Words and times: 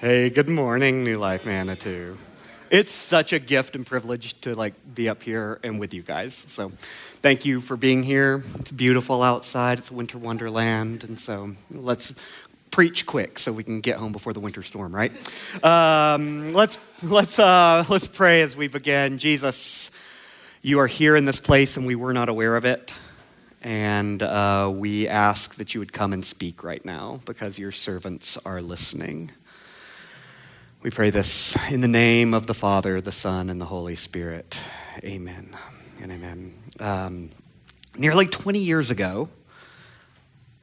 Hey, 0.00 0.30
good 0.30 0.48
morning, 0.48 1.04
New 1.04 1.18
Life 1.18 1.44
Manitou. 1.44 2.16
It's 2.70 2.90
such 2.90 3.34
a 3.34 3.38
gift 3.38 3.76
and 3.76 3.86
privilege 3.86 4.32
to 4.40 4.54
like 4.54 4.72
be 4.94 5.10
up 5.10 5.22
here 5.22 5.60
and 5.62 5.78
with 5.78 5.92
you 5.92 6.00
guys. 6.00 6.34
So, 6.34 6.70
thank 7.20 7.44
you 7.44 7.60
for 7.60 7.76
being 7.76 8.02
here. 8.02 8.42
It's 8.60 8.72
beautiful 8.72 9.22
outside. 9.22 9.78
It's 9.78 9.90
a 9.90 9.94
winter 9.94 10.16
wonderland, 10.16 11.04
and 11.04 11.20
so 11.20 11.54
let's 11.70 12.14
preach 12.70 13.04
quick 13.04 13.38
so 13.38 13.52
we 13.52 13.62
can 13.62 13.80
get 13.80 13.98
home 13.98 14.12
before 14.12 14.32
the 14.32 14.40
winter 14.40 14.62
storm. 14.62 14.96
Right? 14.96 15.12
Um, 15.62 16.54
let's 16.54 16.78
let's 17.02 17.38
uh, 17.38 17.84
let's 17.90 18.08
pray 18.08 18.40
as 18.40 18.56
we 18.56 18.68
begin. 18.68 19.18
Jesus, 19.18 19.90
you 20.62 20.78
are 20.78 20.86
here 20.86 21.14
in 21.14 21.26
this 21.26 21.40
place, 21.40 21.76
and 21.76 21.86
we 21.86 21.94
were 21.94 22.14
not 22.14 22.30
aware 22.30 22.56
of 22.56 22.64
it. 22.64 22.94
And 23.60 24.22
uh, 24.22 24.72
we 24.74 25.08
ask 25.08 25.56
that 25.56 25.74
you 25.74 25.80
would 25.80 25.92
come 25.92 26.14
and 26.14 26.24
speak 26.24 26.64
right 26.64 26.82
now 26.86 27.20
because 27.26 27.58
your 27.58 27.72
servants 27.72 28.38
are 28.46 28.62
listening. 28.62 29.32
We 30.82 30.88
pray 30.88 31.10
this 31.10 31.58
in 31.70 31.82
the 31.82 31.88
name 31.88 32.32
of 32.32 32.46
the 32.46 32.54
Father, 32.54 33.02
the 33.02 33.12
Son, 33.12 33.50
and 33.50 33.60
the 33.60 33.66
Holy 33.66 33.96
Spirit. 33.96 34.58
Amen 35.04 35.54
and 36.00 36.10
amen. 36.10 36.54
Um, 36.80 37.30
nearly 37.98 38.26
20 38.26 38.60
years 38.60 38.90
ago, 38.90 39.28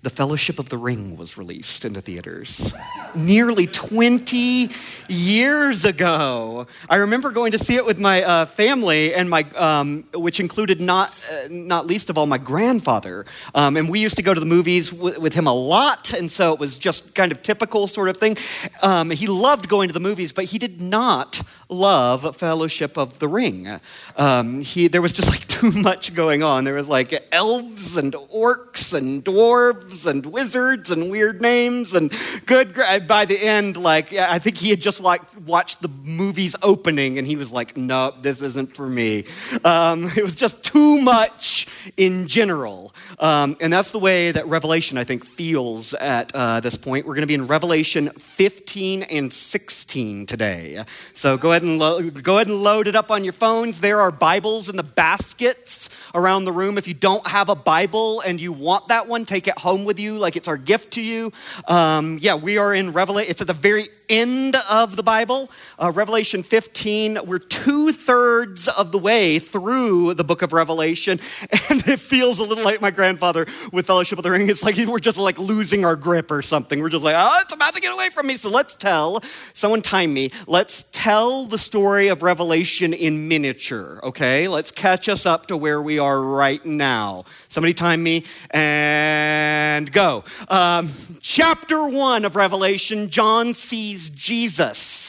the 0.07 0.15
Fellowship 0.15 0.57
of 0.57 0.69
the 0.69 0.77
Ring 0.77 1.17
was 1.17 1.37
released 1.37 1.83
into 1.83 1.99
theaters. 1.99 2.73
Nearly 3.13 3.67
20 3.67 4.69
years 5.09 5.83
ago. 5.83 6.65
I 6.89 6.95
remember 6.95 7.29
going 7.31 7.51
to 7.51 7.59
see 7.59 7.75
it 7.75 7.85
with 7.85 7.99
my 7.99 8.23
uh, 8.23 8.45
family, 8.45 9.13
and 9.13 9.29
my, 9.29 9.45
um, 9.57 10.05
which 10.13 10.39
included 10.39 10.79
not, 10.79 11.09
uh, 11.29 11.49
not 11.49 11.87
least 11.87 12.09
of 12.09 12.17
all 12.17 12.25
my 12.25 12.37
grandfather. 12.37 13.25
Um, 13.53 13.75
and 13.75 13.89
we 13.89 13.99
used 13.99 14.15
to 14.15 14.21
go 14.21 14.33
to 14.33 14.39
the 14.39 14.45
movies 14.45 14.91
w- 14.91 15.19
with 15.19 15.33
him 15.33 15.45
a 15.45 15.53
lot, 15.53 16.13
and 16.13 16.31
so 16.31 16.53
it 16.53 16.59
was 16.59 16.77
just 16.77 17.13
kind 17.13 17.33
of 17.33 17.43
typical 17.43 17.87
sort 17.87 18.07
of 18.07 18.15
thing. 18.15 18.37
Um, 18.81 19.09
he 19.09 19.27
loved 19.27 19.67
going 19.67 19.89
to 19.89 19.93
the 19.93 19.99
movies, 19.99 20.31
but 20.31 20.45
he 20.45 20.57
did 20.57 20.79
not 20.79 21.41
love 21.67 22.37
Fellowship 22.37 22.97
of 22.97 23.19
the 23.19 23.27
Ring. 23.27 23.67
Um, 24.15 24.61
he, 24.61 24.87
there 24.87 25.01
was 25.01 25.11
just 25.11 25.29
like 25.29 25.45
too 25.57 25.71
much 25.71 26.13
going 26.13 26.43
on. 26.43 26.63
There 26.63 26.75
was 26.75 26.87
like 26.87 27.13
elves 27.33 27.97
and 27.97 28.13
orcs 28.13 28.93
and 28.93 29.23
dwarves 29.23 29.96
and 30.05 30.25
wizards 30.25 30.91
and 30.91 31.09
weird 31.09 31.41
names 31.41 31.93
and 31.93 32.13
good. 32.45 32.75
By 33.07 33.25
the 33.25 33.37
end, 33.41 33.77
like 33.77 34.13
I 34.13 34.39
think 34.39 34.57
he 34.57 34.69
had 34.69 34.81
just 34.81 34.99
like 34.99 35.21
watched 35.47 35.81
the 35.81 35.87
movie's 35.87 36.55
opening 36.61 37.17
and 37.17 37.25
he 37.25 37.35
was 37.35 37.51
like, 37.51 37.77
"Nope, 37.77 38.15
this 38.21 38.41
isn't 38.41 38.75
for 38.75 38.87
me." 38.87 39.25
Um, 39.63 40.05
it 40.15 40.21
was 40.21 40.35
just 40.35 40.63
too 40.63 41.01
much 41.01 41.67
in 41.97 42.27
general, 42.27 42.93
um, 43.19 43.57
and 43.61 43.71
that's 43.71 43.91
the 43.91 43.99
way 43.99 44.31
that 44.31 44.47
Revelation 44.47 44.97
I 44.97 45.03
think 45.03 45.25
feels 45.25 45.93
at 45.93 46.31
uh, 46.33 46.59
this 46.59 46.77
point. 46.77 47.05
We're 47.05 47.15
going 47.15 47.21
to 47.21 47.27
be 47.27 47.33
in 47.33 47.47
Revelation 47.47 48.09
15 48.09 49.03
and 49.03 49.31
16 49.31 50.25
today. 50.25 50.83
So 51.13 51.37
go 51.37 51.51
ahead 51.51 51.63
and 51.63 51.79
lo- 51.79 52.09
go 52.09 52.35
ahead 52.35 52.47
and 52.47 52.61
load 52.61 52.87
it 52.87 52.95
up 52.95 53.11
on 53.11 53.23
your 53.23 53.33
phones. 53.33 53.79
There 53.79 54.01
are 54.01 54.11
Bibles 54.11 54.69
in 54.69 54.75
the 54.75 54.83
baskets 54.83 55.89
around 56.13 56.45
the 56.45 56.51
room. 56.51 56.77
If 56.77 56.87
you 56.87 56.93
don't 56.93 57.25
have 57.27 57.49
a 57.49 57.55
Bible 57.55 58.21
and 58.21 58.41
you 58.41 58.51
want 58.51 58.89
that 58.89 59.07
one, 59.07 59.25
take 59.25 59.47
it 59.47 59.57
home 59.59 59.85
with 59.85 59.99
you, 59.99 60.17
like 60.17 60.35
it's 60.35 60.47
our 60.47 60.57
gift 60.57 60.93
to 60.93 61.01
you. 61.01 61.31
Um, 61.67 62.17
yeah, 62.19 62.35
we 62.35 62.57
are 62.57 62.73
in 62.73 62.93
Revelation. 62.93 63.31
It's 63.31 63.41
at 63.41 63.47
the 63.47 63.53
very 63.53 63.85
end 64.09 64.55
of 64.71 64.95
the 64.95 65.03
Bible, 65.03 65.36
uh, 65.79 65.91
Revelation 65.93 66.43
15. 66.43 67.19
We're 67.25 67.37
two 67.39 67.91
thirds 67.91 68.67
of 68.67 68.91
the 68.91 68.97
way 68.97 69.39
through 69.39 70.15
the 70.15 70.23
book 70.23 70.41
of 70.41 70.53
Revelation, 70.53 71.19
and 71.69 71.87
it 71.87 71.99
feels 71.99 72.39
a 72.39 72.43
little 72.43 72.63
like 72.63 72.81
my 72.81 72.91
grandfather 72.91 73.45
with 73.71 73.85
Fellowship 73.87 74.17
of 74.17 74.23
the 74.23 74.31
Ring. 74.31 74.49
It's 74.49 74.63
like 74.63 74.77
we're 74.77 74.99
just 74.99 75.17
like 75.17 75.37
losing 75.39 75.85
our 75.85 75.95
grip 75.95 76.31
or 76.31 76.41
something. 76.41 76.81
We're 76.81 76.89
just 76.89 77.05
like, 77.05 77.15
oh, 77.17 77.39
it's 77.41 77.53
about 77.53 77.75
to 77.75 77.81
get 77.81 77.93
away 77.93 78.09
from 78.09 78.27
me. 78.27 78.37
So 78.37 78.49
let's 78.49 78.75
tell, 78.75 79.21
someone 79.53 79.81
time 79.81 80.13
me, 80.13 80.31
let's 80.47 80.85
tell 80.91 81.45
the 81.45 81.57
story 81.57 82.07
of 82.07 82.23
Revelation 82.23 82.93
in 82.93 83.27
miniature, 83.27 83.99
okay? 84.03 84.47
Let's 84.47 84.71
catch 84.71 85.07
us 85.09 85.25
up 85.25 85.47
to 85.47 85.57
where 85.57 85.81
we 85.81 85.99
are 85.99 86.21
right 86.21 86.63
now. 86.65 87.25
Somebody 87.49 87.73
time 87.73 88.03
me 88.03 88.25
and 88.51 89.91
go. 89.91 90.23
Um, 90.49 90.89
chapter 91.21 91.87
one 91.87 92.25
of 92.25 92.35
Revelation, 92.35 93.09
John 93.09 93.53
sees 93.53 94.09
Jesus. 94.09 95.06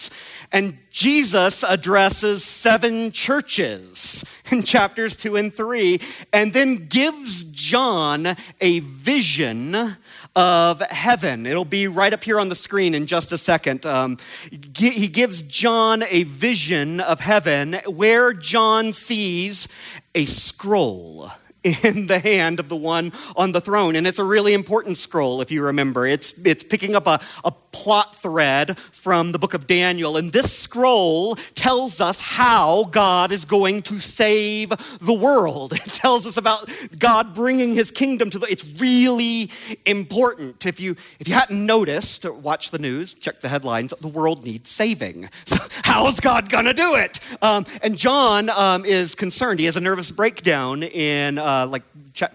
And 0.51 0.79
Jesus 0.91 1.63
addresses 1.63 2.43
seven 2.45 3.13
churches 3.13 4.25
in 4.51 4.63
chapters 4.63 5.15
two 5.15 5.37
and 5.37 5.53
three, 5.55 6.01
and 6.33 6.53
then 6.53 6.87
gives 6.89 7.45
John 7.45 8.27
a 8.61 8.81
vision 8.81 9.97
of 10.35 10.81
heaven. 10.81 11.47
It'll 11.47 11.65
be 11.65 11.89
right 11.89 12.13
up 12.13 12.25
here 12.25 12.39
on 12.41 12.49
the 12.49 12.55
screen 12.55 12.95
in 12.95 13.07
just 13.07 13.33
a 13.33 13.39
second. 13.39 13.85
Um, 13.85 14.19
he 14.51 15.09
gives 15.09 15.43
John 15.43 16.03
a 16.05 16.23
vision 16.23 17.01
of 17.01 17.21
heaven 17.21 17.75
where 17.87 18.33
John 18.33 18.93
sees 18.93 19.69
a 20.15 20.25
scroll 20.27 21.31
in 21.65 22.07
the 22.07 22.19
hand 22.19 22.61
of 22.61 22.69
the 22.69 22.77
one 22.77 23.13
on 23.37 23.53
the 23.53 23.61
throne. 23.61 23.97
And 23.97 24.07
it's 24.07 24.19
a 24.19 24.25
really 24.25 24.55
important 24.55 24.97
scroll, 24.97 25.41
if 25.41 25.51
you 25.51 25.65
remember. 25.65 26.07
It's, 26.07 26.33
it's 26.45 26.63
picking 26.63 26.95
up 26.95 27.07
a, 27.07 27.21
a 27.45 27.51
plot 27.73 28.15
thread 28.15 28.79
from 28.79 29.33
the 29.33 29.39
book 29.39 29.55
of 29.55 29.67
Daniel. 29.67 30.17
And 30.17 30.33
this 30.33 30.53
scroll 30.53 31.37
tells 31.55 32.01
us 32.01 32.21
how 32.21 32.85
God 32.85 33.33
is 33.33 33.45
going 33.45 33.83
to 33.83 34.01
save 34.01 34.71
the 34.99 35.15
world. 35.15 35.73
It 35.89 35.93
tells 35.93 36.27
us 36.27 36.37
about 36.37 36.71
God 36.99 37.35
bringing 37.35 37.75
his 37.75 37.91
kingdom 37.91 38.31
to 38.31 38.39
the 38.39 38.47
it's 38.47 38.65
really 38.79 39.51
important. 39.87 40.67
If 40.67 40.81
you 40.81 40.97
if 41.19 41.27
you 41.27 41.35
hadn't 41.35 41.65
noticed, 41.65 42.29
watch 42.29 42.71
the 42.71 42.79
news, 42.79 43.15
check 43.15 43.41
the 43.41 43.49
headlines, 43.49 43.95
the 44.01 44.09
world 44.09 44.45
needs 44.45 44.71
saving. 44.71 45.29
So 45.47 45.57
how's 45.83 46.21
God 46.21 46.51
gonna 46.51 46.75
do 46.75 46.97
it? 46.97 47.21
Um, 47.43 47.65
and 47.83 47.97
John 47.97 48.51
um, 48.51 48.85
is 48.85 49.15
concerned. 49.15 49.61
He 49.61 49.67
has 49.67 49.77
a 49.77 49.81
nervous 49.81 50.11
breakdown 50.11 50.83
in 50.83 51.39
uh, 51.39 51.67
like 51.67 51.83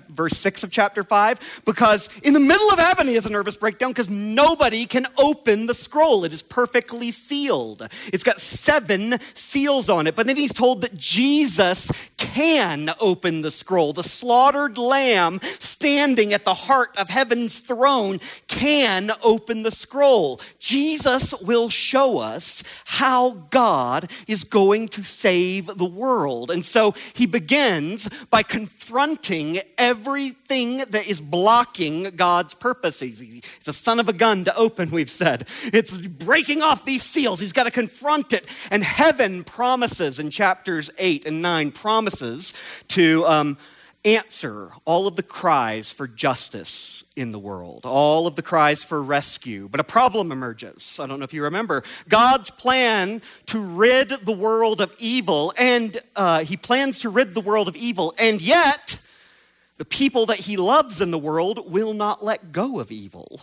verse 0.10 0.38
6 0.38 0.64
of 0.64 0.72
chapter 0.72 1.04
5 1.04 1.62
because 1.66 2.10
in 2.24 2.34
the 2.34 2.40
middle 2.40 2.70
of 2.72 2.80
heaven 2.80 3.08
he 3.08 3.16
has 3.16 3.26
a 3.26 3.30
nervous 3.30 3.58
breakdown 3.58 3.92
because 3.92 4.10
nobody 4.10 4.86
can 4.86 5.06
open 5.18 5.68
the 5.68 5.74
scroll. 5.74 6.26
It 6.26 6.34
is 6.34 6.42
perfectly 6.42 7.12
sealed. 7.12 7.88
It's 8.12 8.24
got 8.24 8.40
seven 8.40 9.20
seals 9.34 9.90
on 9.90 10.08
it. 10.08 10.16
But 10.16 10.28
then 10.28 10.38
he's 10.38 10.54
told 10.54 10.82
that 10.82 10.96
Jesus 10.96 11.92
can 12.18 12.90
open 13.00 13.42
the 13.42 13.52
scroll. 13.52 13.94
The 13.94 14.04
slaughtered 14.04 14.78
lamb 14.78 15.40
standing 15.42 16.34
at 16.34 16.46
the 16.46 16.54
heart 16.54 16.98
of 16.98 17.10
heaven's 17.10 17.60
throne 17.60 18.20
can 18.48 19.12
open 19.24 19.64
the 19.64 19.72
scroll. 19.72 20.40
Jesus 20.60 21.34
will 21.42 21.70
show 21.70 22.20
us 22.20 22.64
how 22.86 23.32
God 23.50 24.10
is 24.28 24.44
going 24.44 24.88
to 24.90 25.04
save 25.04 25.66
the 25.66 25.86
world. 25.86 26.50
And 26.50 26.64
so 26.64 26.96
he 27.14 27.26
begins 27.26 28.08
by 28.30 28.44
confronting 28.44 29.60
everything 29.78 30.78
that 30.78 31.07
is 31.07 31.22
blocking 31.22 32.11
God's 32.16 32.53
purposes. 32.53 33.19
He's 33.19 33.41
the 33.66 33.73
son 33.73 34.00
of 34.00 34.09
a 34.09 34.13
gun 34.13 34.44
to 34.45 34.56
open, 34.56 34.91
we've 34.91 35.09
said. 35.09 35.47
It's 35.66 35.91
breaking 36.07 36.61
off 36.61 36.85
these 36.85 37.03
seals. 37.03 37.39
He's 37.39 37.53
got 37.53 37.63
to 37.63 37.72
confront 37.72 38.34
it. 38.34 38.45
And 38.72 38.84
heaven 38.84 39.44
promises 39.44 40.19
in 40.19 40.29
chapters 40.29 40.89
8 40.97 41.28
and 41.28 41.41
9 41.41 41.72
promises 41.72 42.53
to 42.89 43.25
um, 43.25 43.57
answer 44.06 44.72
all 44.85 45.07
of 45.07 45.16
the 45.16 45.23
cries 45.23 45.94
for 45.94 46.07
justice 46.07 47.03
in 47.16 47.31
the 47.31 47.40
world, 47.40 47.85
all 47.85 48.28
of 48.28 48.35
the 48.35 48.41
cries 48.41 48.84
for 48.84 49.01
rescue. 49.01 49.67
But 49.69 49.79
a 49.79 49.84
problem 49.84 50.31
emerges. 50.31 51.00
I 51.01 51.07
don't 51.07 51.19
know 51.19 51.25
if 51.25 51.34
you 51.34 51.44
remember. 51.44 51.84
God's 52.09 52.50
plan 52.50 53.22
to 53.47 53.59
rid 53.59 54.09
the 54.09 54.34
world 54.34 54.81
of 54.81 54.94
evil, 55.00 55.53
and 55.57 55.97
uh, 56.16 56.44
He 56.44 56.57
plans 56.57 57.00
to 57.00 57.09
rid 57.09 57.34
the 57.34 57.41
world 57.41 57.67
of 57.67 57.75
evil, 57.75 58.13
and 58.17 58.41
yet 58.41 59.00
the 59.78 59.85
people 59.85 60.25
that 60.28 60.39
He 60.39 60.58
loves 60.58 61.02
in 61.02 61.11
the 61.11 61.17
world 61.17 61.72
will 61.72 61.93
not 61.93 62.23
let 62.23 62.52
go 62.52 62.79
of 62.79 62.91
evil 62.91 63.41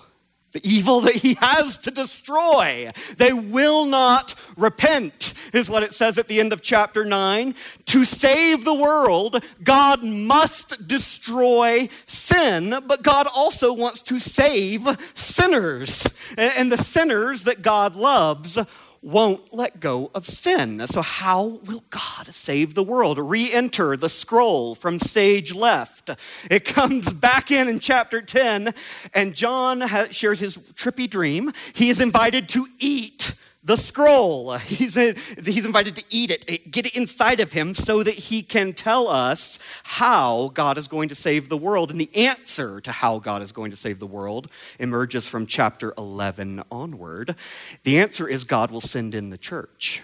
the 0.53 0.61
evil 0.65 1.00
that 1.03 1.17
he 1.17 1.35
has 1.35 1.79
to 1.79 1.91
destroy. 1.91 2.91
They 3.17 3.32
will 3.32 3.87
not 3.87 4.35
repent, 4.56 5.35
is 5.53 5.71
what 5.71 5.82
it 5.82 5.94
says 5.94 6.19
at 6.19 6.29
the 6.29 6.41
end 6.41 6.53
of 6.53 6.62
chapter 6.62 7.05
9. 7.05 7.55
To 7.87 8.05
save 8.05 8.65
the 8.65 8.75
world, 8.75 9.44
God 9.62 10.03
must 10.03 10.87
destroy 10.87 11.88
sin, 12.05 12.75
but 12.87 13.03
God 13.03 13.26
also 13.35 13.73
wants 13.73 14.03
to 14.05 14.19
save 14.19 14.83
sinners. 15.15 16.09
And 16.37 16.71
the 16.71 16.79
sinners 16.79 17.44
that 17.44 17.62
God 17.62 17.94
loves 17.97 18.59
won't 19.02 19.52
let 19.52 19.81
go 19.81 20.11
of 20.14 20.26
sin. 20.26 20.87
So, 20.87 21.02
how 21.02 21.61
will 21.64 21.85
God 21.91 22.26
save 22.26 22.75
the 22.75 22.82
world? 22.82 23.19
Re 23.19 23.50
enter 23.52 23.97
the 23.97 24.08
scroll 24.08 24.75
from 24.75 24.99
stage 24.99 25.55
left. 25.55 26.11
It 26.50 26.64
comes 26.64 27.12
back 27.12 27.50
in 27.50 27.69
in 27.69 27.79
chapter 27.79 28.20
10, 28.20 28.75
and 29.14 29.35
John 29.35 29.87
shares 30.11 30.41
his 30.41 30.58
trippy 30.58 31.08
dream. 31.08 31.52
He 31.75 31.88
is 31.88 32.00
invited 32.00 32.49
to 32.50 32.67
eat 32.79 33.35
the 33.62 33.77
scroll. 33.77 34.55
He's, 34.59 34.97
a, 34.97 35.15
he's 35.45 35.67
invited 35.67 35.97
to 35.97 36.05
eat 36.11 36.31
it, 36.31 36.71
get 36.71 36.87
it 36.87 36.97
inside 36.97 37.41
of 37.41 37.53
him 37.53 37.75
so 37.75 38.03
that 38.03 38.15
he 38.15 38.43
can 38.43 38.73
tell 38.73 39.09
us 39.09 39.59
how 39.83 40.51
God 40.55 40.79
is 40.79 40.89
going 40.89 41.09
to 41.11 41.15
save 41.15 41.49
the 41.49 41.57
world. 41.57 41.91
And 41.91 42.01
the 42.01 42.15
answer 42.15 42.81
to 42.81 42.93
how 42.93 43.19
God 43.19 43.43
is 43.43 43.53
going 43.53 43.71
to 43.71 43.77
save 43.77 43.99
the 43.99 44.07
world 44.07 44.49
emerges 44.79 45.29
from 45.29 45.47
chapter 45.47 45.93
11 45.99 46.62
onward. 46.71 47.35
The 47.83 47.99
answer 47.99 48.29
is 48.29 48.45
God 48.45 48.71
will 48.71 48.81
send 48.81 49.15
in 49.15 49.31
the 49.31 49.39
church 49.39 50.03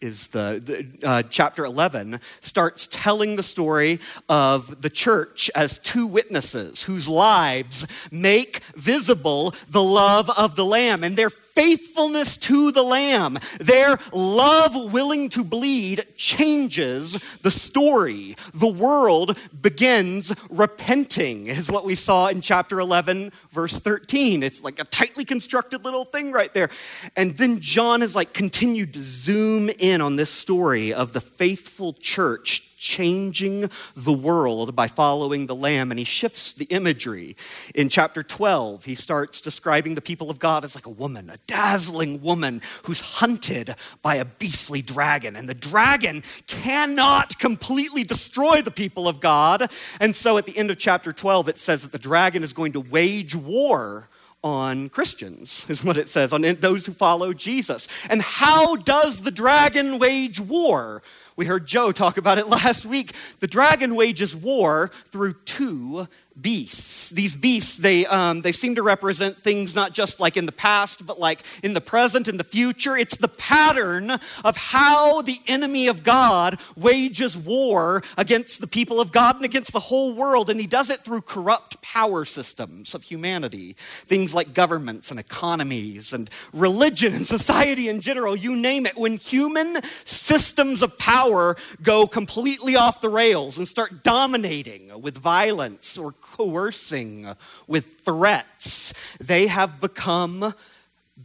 is 0.00 0.28
the, 0.28 0.62
the 0.64 1.06
uh, 1.06 1.22
chapter 1.28 1.64
11 1.64 2.20
starts 2.40 2.86
telling 2.86 3.36
the 3.36 3.42
story 3.42 3.98
of 4.28 4.80
the 4.82 4.90
church 4.90 5.50
as 5.54 5.78
two 5.78 6.06
witnesses 6.06 6.84
whose 6.84 7.08
lives 7.08 7.86
make 8.12 8.58
visible 8.76 9.52
the 9.68 9.82
love 9.82 10.30
of 10.38 10.56
the 10.56 10.64
lamb 10.64 11.02
and 11.02 11.16
their 11.16 11.30
faithfulness 11.58 12.36
to 12.36 12.70
the 12.70 12.82
lamb. 12.84 13.36
Their 13.58 13.98
love 14.12 14.92
willing 14.92 15.28
to 15.30 15.42
bleed 15.42 16.06
changes 16.16 17.12
the 17.42 17.50
story. 17.50 18.36
The 18.54 18.68
world 18.68 19.36
begins 19.60 20.32
repenting 20.50 21.48
is 21.48 21.68
what 21.68 21.84
we 21.84 21.96
saw 21.96 22.28
in 22.28 22.42
chapter 22.42 22.78
11 22.78 23.32
verse 23.50 23.78
13 23.80 24.44
it's 24.44 24.62
like 24.62 24.78
a 24.78 24.84
tightly 24.84 25.24
constructed 25.24 25.84
little 25.84 26.04
thing 26.04 26.30
right 26.30 26.54
there. 26.54 26.70
And 27.16 27.36
then 27.36 27.58
john 27.60 28.02
has 28.02 28.14
like 28.14 28.32
continued 28.32 28.92
to 28.94 29.00
zoom 29.00 29.68
in 29.68 29.88
in 29.88 30.02
on 30.02 30.16
this 30.16 30.30
story 30.30 30.92
of 30.92 31.12
the 31.12 31.20
faithful 31.20 31.94
church 31.94 32.67
changing 32.78 33.70
the 33.96 34.12
world 34.12 34.74
by 34.76 34.86
following 34.86 35.46
the 35.46 35.54
Lamb, 35.54 35.90
and 35.90 35.98
he 35.98 36.04
shifts 36.04 36.52
the 36.52 36.66
imagery. 36.66 37.36
In 37.74 37.88
chapter 37.88 38.22
12, 38.22 38.84
he 38.84 38.94
starts 38.94 39.40
describing 39.40 39.94
the 39.94 40.00
people 40.00 40.30
of 40.30 40.38
God 40.38 40.64
as 40.64 40.74
like 40.74 40.86
a 40.86 40.90
woman, 40.90 41.28
a 41.28 41.36
dazzling 41.46 42.22
woman 42.22 42.62
who's 42.84 43.00
hunted 43.00 43.74
by 44.02 44.16
a 44.16 44.24
beastly 44.24 44.80
dragon. 44.82 45.36
And 45.36 45.48
the 45.48 45.54
dragon 45.54 46.22
cannot 46.46 47.38
completely 47.38 48.04
destroy 48.04 48.62
the 48.62 48.70
people 48.70 49.08
of 49.08 49.20
God. 49.20 49.70
And 50.00 50.14
so 50.14 50.38
at 50.38 50.44
the 50.44 50.56
end 50.56 50.70
of 50.70 50.78
chapter 50.78 51.12
12, 51.12 51.48
it 51.48 51.58
says 51.58 51.82
that 51.82 51.92
the 51.92 51.98
dragon 51.98 52.42
is 52.42 52.52
going 52.52 52.72
to 52.72 52.80
wage 52.80 53.34
war 53.34 54.08
on 54.44 54.88
Christians, 54.88 55.66
is 55.68 55.82
what 55.82 55.96
it 55.96 56.08
says, 56.08 56.32
on 56.32 56.42
those 56.42 56.86
who 56.86 56.92
follow 56.92 57.32
Jesus. 57.32 57.88
And 58.08 58.22
how 58.22 58.76
does 58.76 59.22
the 59.22 59.30
dragon 59.30 59.98
wage 59.98 60.38
war? 60.38 61.02
We 61.38 61.46
heard 61.46 61.68
Joe 61.68 61.92
talk 61.92 62.18
about 62.18 62.38
it 62.38 62.48
last 62.48 62.84
week. 62.84 63.12
The 63.38 63.46
dragon 63.46 63.94
wages 63.94 64.34
war 64.34 64.90
through 65.06 65.34
two 65.44 66.08
beasts. 66.42 67.10
These 67.10 67.36
beasts, 67.36 67.76
they, 67.76 68.06
um, 68.06 68.42
they 68.42 68.52
seem 68.52 68.74
to 68.74 68.82
represent 68.82 69.42
things 69.42 69.74
not 69.74 69.92
just 69.92 70.20
like 70.20 70.36
in 70.36 70.46
the 70.46 70.52
past, 70.52 71.06
but 71.06 71.18
like 71.18 71.42
in 71.62 71.74
the 71.74 71.80
present 71.80 72.28
and 72.28 72.38
the 72.38 72.44
future. 72.44 72.96
It's 72.96 73.16
the 73.16 73.28
pattern 73.28 74.10
of 74.10 74.56
how 74.56 75.22
the 75.22 75.38
enemy 75.46 75.88
of 75.88 76.04
God 76.04 76.60
wages 76.76 77.36
war 77.36 78.02
against 78.16 78.60
the 78.60 78.66
people 78.66 79.00
of 79.00 79.12
God 79.12 79.36
and 79.36 79.44
against 79.44 79.72
the 79.72 79.80
whole 79.80 80.12
world. 80.12 80.50
And 80.50 80.60
he 80.60 80.66
does 80.66 80.90
it 80.90 81.00
through 81.00 81.22
corrupt 81.22 81.80
power 81.82 82.24
systems 82.24 82.94
of 82.94 83.02
humanity. 83.02 83.74
Things 83.78 84.34
like 84.34 84.54
governments 84.54 85.10
and 85.10 85.18
economies 85.18 86.12
and 86.12 86.28
religion 86.52 87.14
and 87.14 87.26
society 87.26 87.88
in 87.88 88.00
general, 88.00 88.36
you 88.36 88.56
name 88.56 88.86
it. 88.86 88.96
When 88.96 89.16
human 89.16 89.82
systems 89.82 90.82
of 90.82 90.98
power 90.98 91.56
go 91.82 92.06
completely 92.06 92.76
off 92.76 93.00
the 93.00 93.08
rails 93.08 93.56
and 93.58 93.66
start 93.66 94.02
dominating 94.02 94.90
with 95.00 95.16
violence 95.16 95.96
or 95.96 96.12
coercing, 96.32 97.34
with 97.66 98.00
threats. 98.00 98.94
They 99.18 99.46
have 99.46 99.80
become 99.80 100.54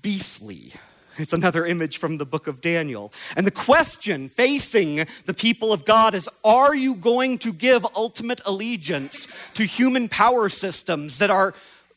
beastly. 0.02 0.74
It's 1.18 1.34
another 1.34 1.66
image 1.66 1.98
from 1.98 2.18
the 2.18 2.26
book 2.26 2.48
of 2.48 2.62
Daniel. 2.62 3.14
And 3.36 3.46
the 3.46 3.52
question 3.52 4.30
facing 4.30 5.06
the 5.26 5.34
people 5.34 5.72
of 5.72 5.86
God 5.86 6.14
is 6.16 6.28
Are 6.44 6.74
you 6.74 6.96
going 6.96 7.38
to 7.40 7.54
give 7.54 7.86
ultimate 7.96 8.42
allegiance 8.46 9.28
to 9.54 9.64
human 9.64 10.08
power 10.08 10.50
systems 10.50 11.20
that 11.20 11.30
are 11.30 11.54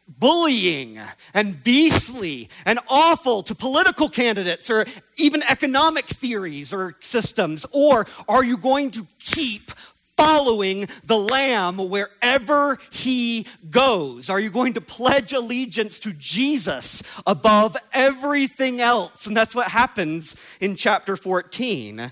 bullying 0.08 0.98
and 1.34 1.62
beastly 1.64 2.48
and 2.64 2.78
awful 2.88 3.42
to 3.42 3.54
political 3.54 4.08
candidates 4.08 4.70
or 4.70 4.86
even 5.16 5.42
economic 5.50 6.04
theories 6.04 6.72
or 6.72 6.96
systems? 7.00 7.64
Or 7.72 8.06
are 8.28 8.44
you 8.44 8.56
going 8.56 8.90
to 8.92 9.06
keep 9.18 9.70
following 10.16 10.86
the 11.04 11.16
Lamb 11.16 11.76
wherever 11.76 12.78
he 12.90 13.46
goes? 13.70 14.30
Are 14.30 14.40
you 14.40 14.50
going 14.50 14.72
to 14.74 14.80
pledge 14.80 15.32
allegiance 15.32 15.98
to 16.00 16.12
Jesus 16.12 17.02
above 17.26 17.76
everything 17.92 18.80
else? 18.80 19.26
And 19.26 19.36
that's 19.36 19.54
what 19.54 19.68
happens 19.68 20.36
in 20.60 20.76
chapter 20.76 21.16
14. 21.16 22.00
Uh, 22.00 22.10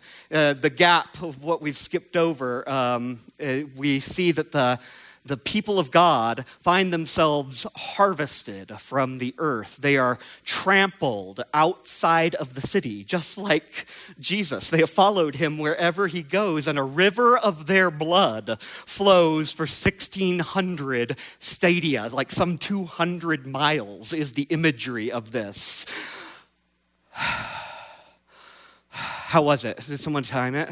the 0.55 0.71
gap 0.71 1.23
of 1.23 1.43
what 1.43 1.63
we've 1.63 1.77
skipped 1.77 2.17
over, 2.17 2.69
um, 2.69 3.21
uh, 3.43 3.61
we 3.77 4.01
see 4.01 4.33
that 4.33 4.53
the 4.53 4.79
the 5.27 5.37
people 5.39 5.79
of 5.79 5.91
God 5.91 6.45
find 6.61 6.93
themselves 6.93 7.67
harvested 7.75 8.79
from 8.79 9.19
the 9.19 9.35
earth. 9.39 9.79
They 9.79 9.97
are 9.97 10.19
trampled 10.45 11.43
outside 11.55 12.35
of 12.35 12.55
the 12.55 12.61
city, 12.61 13.05
just 13.05 13.39
like 13.39 13.87
Jesus. 14.21 14.69
They 14.69 14.81
have 14.81 14.91
followed 14.91 15.37
him 15.37 15.57
wherever 15.57 16.09
he 16.09 16.23
goes, 16.23 16.67
and 16.67 16.79
a 16.79 16.83
river 16.83 17.39
of 17.39 17.67
their 17.67 17.91
blood 17.91 18.61
flows 18.61 19.51
for 19.51 19.63
1,600 19.63 21.19
stadia, 21.39 22.09
like 22.13 22.31
some 22.31 22.59
200 22.59 23.47
miles 23.47 24.13
is 24.13 24.35
the 24.35 24.47
imagery 24.51 25.11
of 25.11 25.33
this. 25.33 25.87
How 28.89 29.43
was 29.43 29.65
it? 29.65 29.79
Did 29.79 30.01
someone 30.01 30.23
time 30.23 30.55
it? 30.55 30.69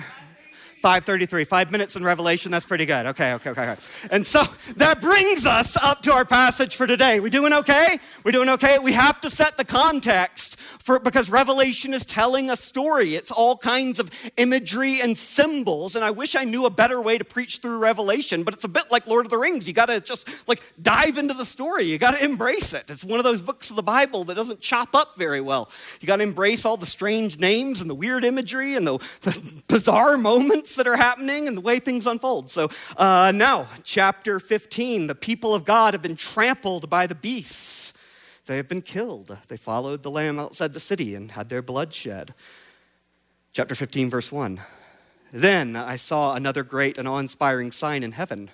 533, 0.83 1.45
five 1.45 1.71
minutes 1.71 1.95
in 1.95 2.03
Revelation, 2.03 2.51
that's 2.51 2.67
pretty 2.67 2.87
good. 2.87 3.07
Okay, 3.07 3.35
okay, 3.35 3.51
okay, 3.51 3.71
okay. 3.71 3.83
And 4.11 4.27
so 4.27 4.43
that 4.77 5.01
brings 5.01 5.47
us 5.47 5.77
up 5.77 6.03
to 6.03 6.13
our 6.13 6.25
passage 6.25 6.75
for 6.75 6.89
today. 6.89 7.21
We 7.21 7.31
doing 7.31 7.53
okay? 7.53 7.99
We 8.25 8.33
doing 8.33 8.49
okay? 8.49 8.81
We 8.81 8.93
have 8.93 9.21
to 9.21 9.31
set 9.31 9.57
the 9.57 9.65
context 9.65 10.61
for 10.61 10.99
because 10.99 11.31
Revelation 11.31 11.95
is 11.95 12.05
telling 12.05 12.51
a 12.51 12.57
story. 12.57 13.15
It's 13.15 13.31
all 13.31 13.57
kinds 13.57 14.01
of 14.01 14.11
imagery 14.37 15.01
and 15.01 15.17
symbols. 15.17 15.95
And 15.95 16.05
I 16.05 16.11
wish 16.11 16.35
I 16.35 16.43
knew 16.43 16.67
a 16.67 16.71
better 16.71 17.01
way 17.01 17.17
to 17.17 17.25
preach 17.25 17.59
through 17.59 17.79
Revelation, 17.79 18.43
but 18.43 18.53
it's 18.53 18.65
a 18.65 18.69
bit 18.69 18.87
like 18.91 19.07
Lord 19.07 19.25
of 19.25 19.31
the 19.31 19.39
Rings. 19.39 19.69
You 19.69 19.75
gotta 19.75 20.01
just 20.01 20.49
like 20.49 20.61
dive 20.83 21.17
into 21.17 21.35
the 21.35 21.45
story. 21.45 21.85
You 21.85 21.97
gotta 21.97 22.25
embrace 22.25 22.73
it. 22.73 22.91
It's 22.91 23.05
one 23.05 23.21
of 23.21 23.25
those 23.25 23.41
books 23.41 23.71
of 23.71 23.77
the 23.77 23.85
Bible 23.85 24.25
that 24.25 24.35
doesn't 24.35 24.61
chop 24.61 24.97
up 24.97 25.17
very 25.17 25.41
well. 25.41 25.71
You 26.01 26.09
gotta 26.09 26.25
embrace 26.25 26.65
all 26.65 26.77
the 26.77 26.87
strange 26.87 27.39
names 27.39 27.81
and 27.81 27.89
the 27.89 27.95
weird 27.95 28.25
imagery 28.25 28.75
and 28.75 28.85
the, 28.85 28.99
the 29.21 29.63
bizarre 29.69 30.19
moments 30.19 30.72
that 30.77 30.87
are 30.87 30.97
happening 30.97 31.49
and 31.49 31.57
the 31.57 31.61
way 31.61 31.79
things 31.79 32.07
unfold. 32.07 32.51
So 32.51 32.71
uh, 32.97 33.33
now, 33.35 33.69
chapter 33.85 34.39
15 34.41 35.07
the 35.07 35.15
people 35.15 35.55
of 35.55 35.65
God 35.65 35.95
have 35.95 36.03
been 36.03 36.17
trampled 36.17 36.89
by 36.89 37.07
the 37.07 37.15
beasts. 37.15 37.95
They 38.47 38.57
have 38.57 38.69
been 38.69 38.83
killed. 38.83 39.39
They 39.49 39.57
followed 39.57 40.03
the 40.03 40.11
lamb 40.11 40.39
outside 40.39 40.73
the 40.73 40.81
city 40.81 41.15
and 41.15 41.31
had 41.31 41.49
their 41.49 41.63
blood 41.63 41.95
shed. 41.95 42.35
Chapter 43.53 43.75
15, 43.75 44.11
verse 44.11 44.33
1. 44.33 44.61
Then 45.31 45.77
I 45.77 45.97
saw 45.97 46.35
another 46.35 46.63
great 46.63 46.99
and 46.99 47.07
awe 47.07 47.19
inspiring 47.19 47.71
sign 47.73 48.03
in 48.03 48.13
heaven 48.13 48.51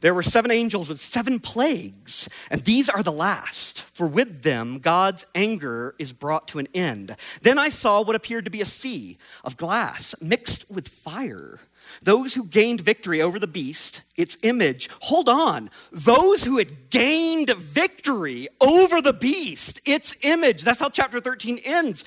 there 0.00 0.14
were 0.14 0.22
seven 0.22 0.50
angels 0.50 0.88
with 0.88 1.00
seven 1.00 1.40
plagues, 1.40 2.28
and 2.50 2.62
these 2.62 2.88
are 2.88 3.02
the 3.02 3.12
last, 3.12 3.82
for 3.82 4.06
with 4.06 4.42
them 4.42 4.78
God's 4.78 5.26
anger 5.34 5.94
is 5.98 6.12
brought 6.12 6.48
to 6.48 6.58
an 6.58 6.68
end. 6.74 7.16
Then 7.42 7.58
I 7.58 7.68
saw 7.68 8.02
what 8.02 8.16
appeared 8.16 8.44
to 8.44 8.50
be 8.50 8.60
a 8.60 8.66
sea 8.66 9.16
of 9.44 9.56
glass 9.56 10.14
mixed 10.20 10.70
with 10.70 10.88
fire. 10.88 11.58
Those 12.02 12.34
who 12.34 12.44
gained 12.44 12.80
victory 12.80 13.20
over 13.22 13.38
the 13.38 13.46
beast, 13.46 14.02
its 14.16 14.36
image, 14.42 14.88
hold 15.00 15.28
on, 15.28 15.70
those 15.90 16.44
who 16.44 16.58
had 16.58 16.90
gained 16.90 17.50
victory 17.50 18.48
over 18.60 19.00
the 19.00 19.12
beast, 19.12 19.80
its 19.88 20.16
image, 20.24 20.62
that's 20.62 20.80
how 20.80 20.90
chapter 20.90 21.20
13 21.20 21.60
ends. 21.64 22.04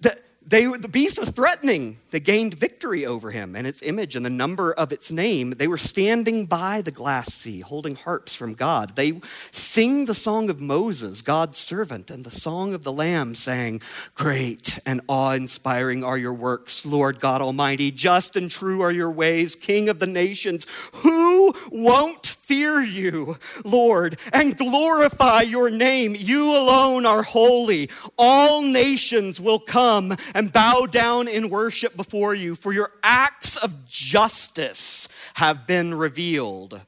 The, 0.00 0.18
they, 0.46 0.64
the 0.64 0.88
beast 0.88 1.18
was 1.18 1.30
threatening. 1.30 1.98
They 2.10 2.20
gained 2.20 2.54
victory 2.54 3.04
over 3.04 3.30
him 3.30 3.54
and 3.54 3.66
its 3.66 3.82
image 3.82 4.16
and 4.16 4.24
the 4.24 4.30
number 4.30 4.72
of 4.72 4.92
its 4.92 5.10
name. 5.10 5.50
They 5.50 5.68
were 5.68 5.76
standing 5.76 6.46
by 6.46 6.80
the 6.80 6.90
glass 6.90 7.34
sea, 7.34 7.60
holding 7.60 7.96
harps 7.96 8.34
from 8.34 8.54
God. 8.54 8.96
They 8.96 9.20
sing 9.50 10.06
the 10.06 10.14
song 10.14 10.48
of 10.48 10.60
Moses, 10.60 11.20
God's 11.20 11.58
servant, 11.58 12.10
and 12.10 12.24
the 12.24 12.30
song 12.30 12.72
of 12.72 12.82
the 12.82 12.92
Lamb, 12.92 13.34
saying, 13.34 13.82
Great 14.14 14.78
and 14.86 15.02
awe 15.06 15.32
inspiring 15.32 16.02
are 16.02 16.16
your 16.16 16.32
works, 16.32 16.86
Lord 16.86 17.20
God 17.20 17.42
Almighty. 17.42 17.90
Just 17.90 18.36
and 18.36 18.50
true 18.50 18.80
are 18.80 18.92
your 18.92 19.10
ways, 19.10 19.54
King 19.54 19.90
of 19.90 19.98
the 19.98 20.06
nations. 20.06 20.66
Who 21.02 21.52
won't 21.70 22.26
fear 22.26 22.80
you, 22.80 23.36
Lord, 23.64 24.18
and 24.32 24.56
glorify 24.56 25.42
your 25.42 25.68
name? 25.68 26.16
You 26.18 26.56
alone 26.56 27.04
are 27.04 27.22
holy. 27.22 27.90
All 28.16 28.62
nations 28.62 29.38
will 29.38 29.58
come 29.58 30.16
and 30.34 30.50
bow 30.50 30.86
down 30.86 31.28
in 31.28 31.50
worship 31.50 31.97
before 31.98 32.34
you, 32.34 32.54
for 32.54 32.72
your 32.72 32.92
acts 33.02 33.56
of 33.56 33.86
justice 33.86 35.08
have 35.34 35.66
been 35.66 35.92
revealed. 35.94 36.80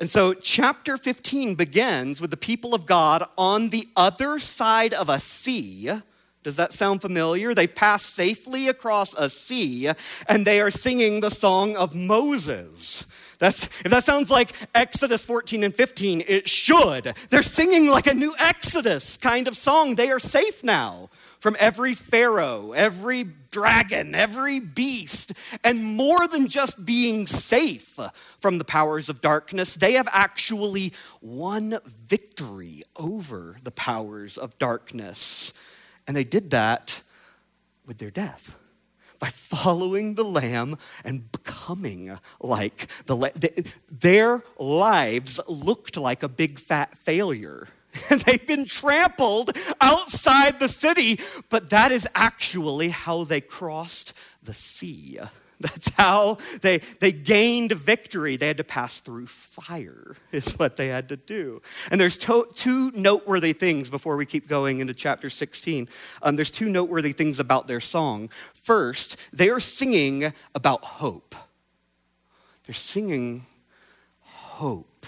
And 0.00 0.10
so, 0.10 0.34
chapter 0.34 0.96
15 0.96 1.54
begins 1.54 2.20
with 2.20 2.32
the 2.32 2.36
people 2.36 2.74
of 2.74 2.84
God 2.84 3.22
on 3.38 3.68
the 3.68 3.86
other 3.94 4.40
side 4.40 4.92
of 4.92 5.08
a 5.08 5.20
sea, 5.20 5.90
Does 6.42 6.56
that 6.56 6.72
sound 6.72 7.00
familiar? 7.00 7.54
They 7.54 7.68
pass 7.68 8.04
safely 8.04 8.68
across 8.68 9.14
a 9.14 9.30
sea 9.30 9.90
and 10.28 10.44
they 10.44 10.60
are 10.60 10.72
singing 10.72 11.20
the 11.20 11.30
song 11.30 11.76
of 11.76 11.94
Moses. 11.94 13.06
That's, 13.38 13.66
if 13.84 13.90
that 13.90 14.04
sounds 14.04 14.30
like 14.30 14.52
Exodus 14.74 15.24
14 15.24 15.64
and 15.64 15.74
15, 15.74 16.24
it 16.26 16.48
should. 16.48 17.14
They're 17.30 17.42
singing 17.42 17.88
like 17.88 18.06
a 18.06 18.14
new 18.14 18.34
Exodus 18.38 19.16
kind 19.16 19.48
of 19.48 19.56
song. 19.56 19.94
They 19.94 20.10
are 20.10 20.18
safe 20.18 20.62
now 20.64 21.10
from 21.40 21.56
every 21.58 21.94
Pharaoh, 21.94 22.72
every 22.72 23.24
dragon, 23.50 24.14
every 24.14 24.60
beast. 24.60 25.32
And 25.62 25.84
more 25.84 26.26
than 26.26 26.48
just 26.48 26.86
being 26.86 27.26
safe 27.26 27.98
from 28.40 28.58
the 28.58 28.64
powers 28.64 29.08
of 29.08 29.20
darkness, 29.20 29.74
they 29.74 29.92
have 29.92 30.08
actually 30.12 30.92
won 31.20 31.78
victory 31.84 32.82
over 32.96 33.58
the 33.62 33.70
powers 33.70 34.38
of 34.38 34.58
darkness. 34.58 35.52
And 36.06 36.16
they 36.16 36.24
did 36.24 36.50
that 36.50 37.02
with 37.86 37.98
their 37.98 38.10
death 38.10 38.58
by 39.24 39.30
following 39.30 40.16
the 40.16 40.22
lamb 40.22 40.76
and 41.02 41.32
becoming 41.32 42.18
like 42.42 42.88
the 43.06 43.16
lamb. 43.16 43.32
Their 43.90 44.42
lives 44.58 45.40
looked 45.48 45.96
like 45.96 46.22
a 46.22 46.28
big 46.28 46.58
fat 46.58 46.94
failure. 46.94 47.68
And 48.10 48.20
they've 48.22 48.46
been 48.46 48.66
trampled 48.66 49.56
outside 49.80 50.58
the 50.58 50.68
city, 50.68 51.20
but 51.48 51.70
that 51.70 51.92
is 51.92 52.08
actually 52.14 52.88
how 52.88 53.22
they 53.22 53.40
crossed 53.40 54.12
the 54.42 54.52
sea. 54.52 55.20
That's 55.64 55.94
how 55.94 56.36
they, 56.60 56.78
they 57.00 57.10
gained 57.10 57.72
victory. 57.72 58.36
They 58.36 58.48
had 58.48 58.58
to 58.58 58.64
pass 58.64 59.00
through 59.00 59.28
fire, 59.28 60.14
is 60.30 60.52
what 60.58 60.76
they 60.76 60.88
had 60.88 61.08
to 61.08 61.16
do. 61.16 61.62
And 61.90 61.98
there's 61.98 62.18
to, 62.18 62.46
two 62.54 62.90
noteworthy 62.90 63.54
things 63.54 63.88
before 63.88 64.16
we 64.16 64.26
keep 64.26 64.46
going 64.46 64.80
into 64.80 64.92
chapter 64.92 65.30
16. 65.30 65.88
Um, 66.20 66.36
there's 66.36 66.50
two 66.50 66.68
noteworthy 66.68 67.12
things 67.12 67.40
about 67.40 67.66
their 67.66 67.80
song. 67.80 68.28
First, 68.52 69.16
they 69.32 69.48
are 69.48 69.58
singing 69.58 70.34
about 70.54 70.84
hope. 70.84 71.34
They're 72.66 72.74
singing 72.74 73.46
hope. 74.20 75.06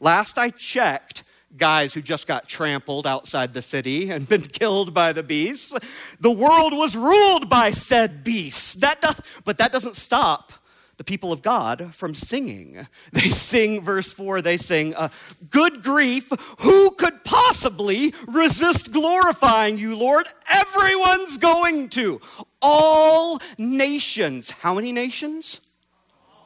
Last 0.00 0.38
I 0.38 0.48
checked, 0.48 1.22
guys 1.56 1.94
who 1.94 2.02
just 2.02 2.26
got 2.26 2.48
trampled 2.48 3.06
outside 3.06 3.54
the 3.54 3.62
city 3.62 4.10
and 4.10 4.28
been 4.28 4.42
killed 4.60 4.94
by 4.94 5.12
the 5.12 5.22
beasts. 5.22 5.72
The 6.20 6.30
world 6.30 6.72
was 6.72 6.96
ruled 6.96 7.48
by 7.48 7.70
said 7.70 8.24
beasts. 8.24 8.74
That 8.74 9.00
does, 9.00 9.20
but 9.44 9.58
that 9.58 9.72
doesn't 9.72 9.96
stop 9.96 10.52
the 10.98 11.04
people 11.04 11.32
of 11.32 11.42
God 11.42 11.94
from 11.94 12.14
singing. 12.14 12.86
They 13.12 13.30
sing, 13.30 13.82
verse 13.82 14.12
4, 14.12 14.42
they 14.42 14.58
sing, 14.58 14.94
uh, 14.94 15.08
Good 15.48 15.82
grief, 15.82 16.30
who 16.60 16.90
could 16.90 17.24
possibly 17.24 18.12
resist 18.26 18.92
glorifying 18.92 19.78
you, 19.78 19.96
Lord? 19.96 20.26
Everyone's 20.52 21.38
going 21.38 21.88
to. 21.90 22.20
All 22.60 23.40
nations. 23.58 24.50
How 24.50 24.74
many 24.74 24.92
nations? 24.92 25.60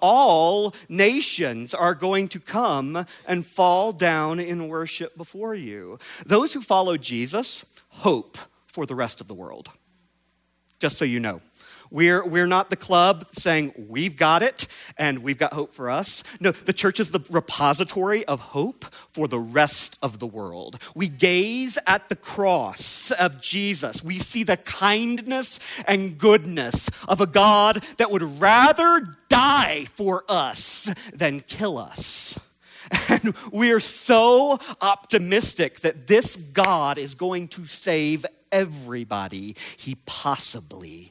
All 0.02 0.74
nations 0.88 1.72
are 1.72 1.94
going 1.94 2.28
to 2.28 2.40
come 2.40 3.06
and 3.26 3.46
fall 3.46 3.92
down 3.92 4.40
in 4.40 4.68
worship 4.68 5.16
before 5.16 5.54
you. 5.54 5.98
Those 6.26 6.52
who 6.52 6.60
follow 6.60 6.98
Jesus 6.98 7.64
hope 7.88 8.36
for 8.66 8.84
the 8.84 8.94
rest 8.94 9.20
of 9.20 9.28
the 9.28 9.34
world. 9.34 9.70
Just 10.78 10.98
so 10.98 11.04
you 11.04 11.20
know. 11.20 11.40
We're, 11.92 12.26
we're 12.26 12.46
not 12.46 12.70
the 12.70 12.76
club 12.76 13.26
saying 13.32 13.74
we've 13.76 14.16
got 14.16 14.42
it 14.42 14.66
and 14.96 15.18
we've 15.18 15.36
got 15.36 15.52
hope 15.52 15.74
for 15.74 15.90
us. 15.90 16.24
No, 16.40 16.50
the 16.50 16.72
church 16.72 16.98
is 16.98 17.10
the 17.10 17.22
repository 17.28 18.24
of 18.24 18.40
hope 18.40 18.86
for 19.12 19.28
the 19.28 19.38
rest 19.38 19.98
of 20.02 20.18
the 20.18 20.26
world. 20.26 20.82
We 20.94 21.08
gaze 21.08 21.76
at 21.86 22.08
the 22.08 22.16
cross 22.16 23.10
of 23.10 23.42
Jesus. 23.42 24.02
We 24.02 24.18
see 24.18 24.42
the 24.42 24.56
kindness 24.56 25.60
and 25.86 26.16
goodness 26.16 26.88
of 27.06 27.20
a 27.20 27.26
God 27.26 27.82
that 27.98 28.10
would 28.10 28.40
rather 28.40 29.04
die 29.28 29.84
for 29.84 30.24
us 30.30 30.94
than 31.12 31.40
kill 31.40 31.76
us. 31.76 32.38
And 33.08 33.36
we 33.52 33.70
are 33.72 33.80
so 33.80 34.58
optimistic 34.80 35.80
that 35.80 36.06
this 36.06 36.36
God 36.36 36.96
is 36.96 37.14
going 37.14 37.48
to 37.48 37.66
save 37.66 38.24
everybody 38.50 39.56
he 39.78 39.96
possibly 40.06 41.10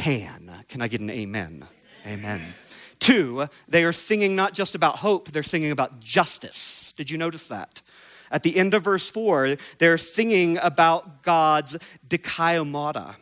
can. 0.00 0.64
Can 0.68 0.80
I 0.82 0.88
get 0.88 1.00
an 1.00 1.10
amen? 1.10 1.66
Amen. 2.06 2.54
Two, 2.98 3.46
they 3.68 3.84
are 3.84 3.92
singing 3.92 4.34
not 4.34 4.54
just 4.54 4.74
about 4.74 4.96
hope, 4.96 5.30
they're 5.30 5.42
singing 5.42 5.70
about 5.70 6.00
justice. 6.00 6.94
Did 6.96 7.10
you 7.10 7.18
notice 7.18 7.48
that? 7.48 7.82
At 8.30 8.42
the 8.42 8.56
end 8.56 8.72
of 8.74 8.84
verse 8.84 9.10
4, 9.10 9.56
they're 9.78 9.98
singing 9.98 10.58
about 10.62 11.22
God's 11.22 11.76
dikaiomata. 12.08 13.16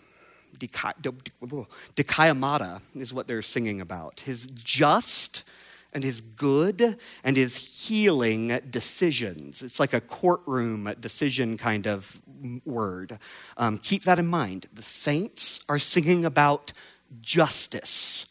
Dikaiomata 1.97 2.81
is 2.95 3.13
what 3.15 3.27
they're 3.27 3.43
singing 3.43 3.81
about. 3.81 4.21
His 4.21 4.47
just 4.47 5.45
and 5.93 6.05
his 6.05 6.21
good 6.21 6.99
and 7.25 7.37
his 7.37 7.57
healing 7.89 8.49
decisions. 8.71 9.63
It's 9.63 9.81
like 9.81 9.95
a 9.95 10.01
courtroom 10.01 10.93
decision 11.01 11.57
kind 11.57 11.87
of 11.87 12.21
word. 12.65 13.19
Um, 13.57 13.79
keep 13.79 14.05
that 14.05 14.19
in 14.19 14.27
mind. 14.27 14.67
The 14.73 14.83
saints 14.83 15.65
are 15.69 15.79
singing 15.79 16.25
about 16.25 16.73
justice 17.21 18.27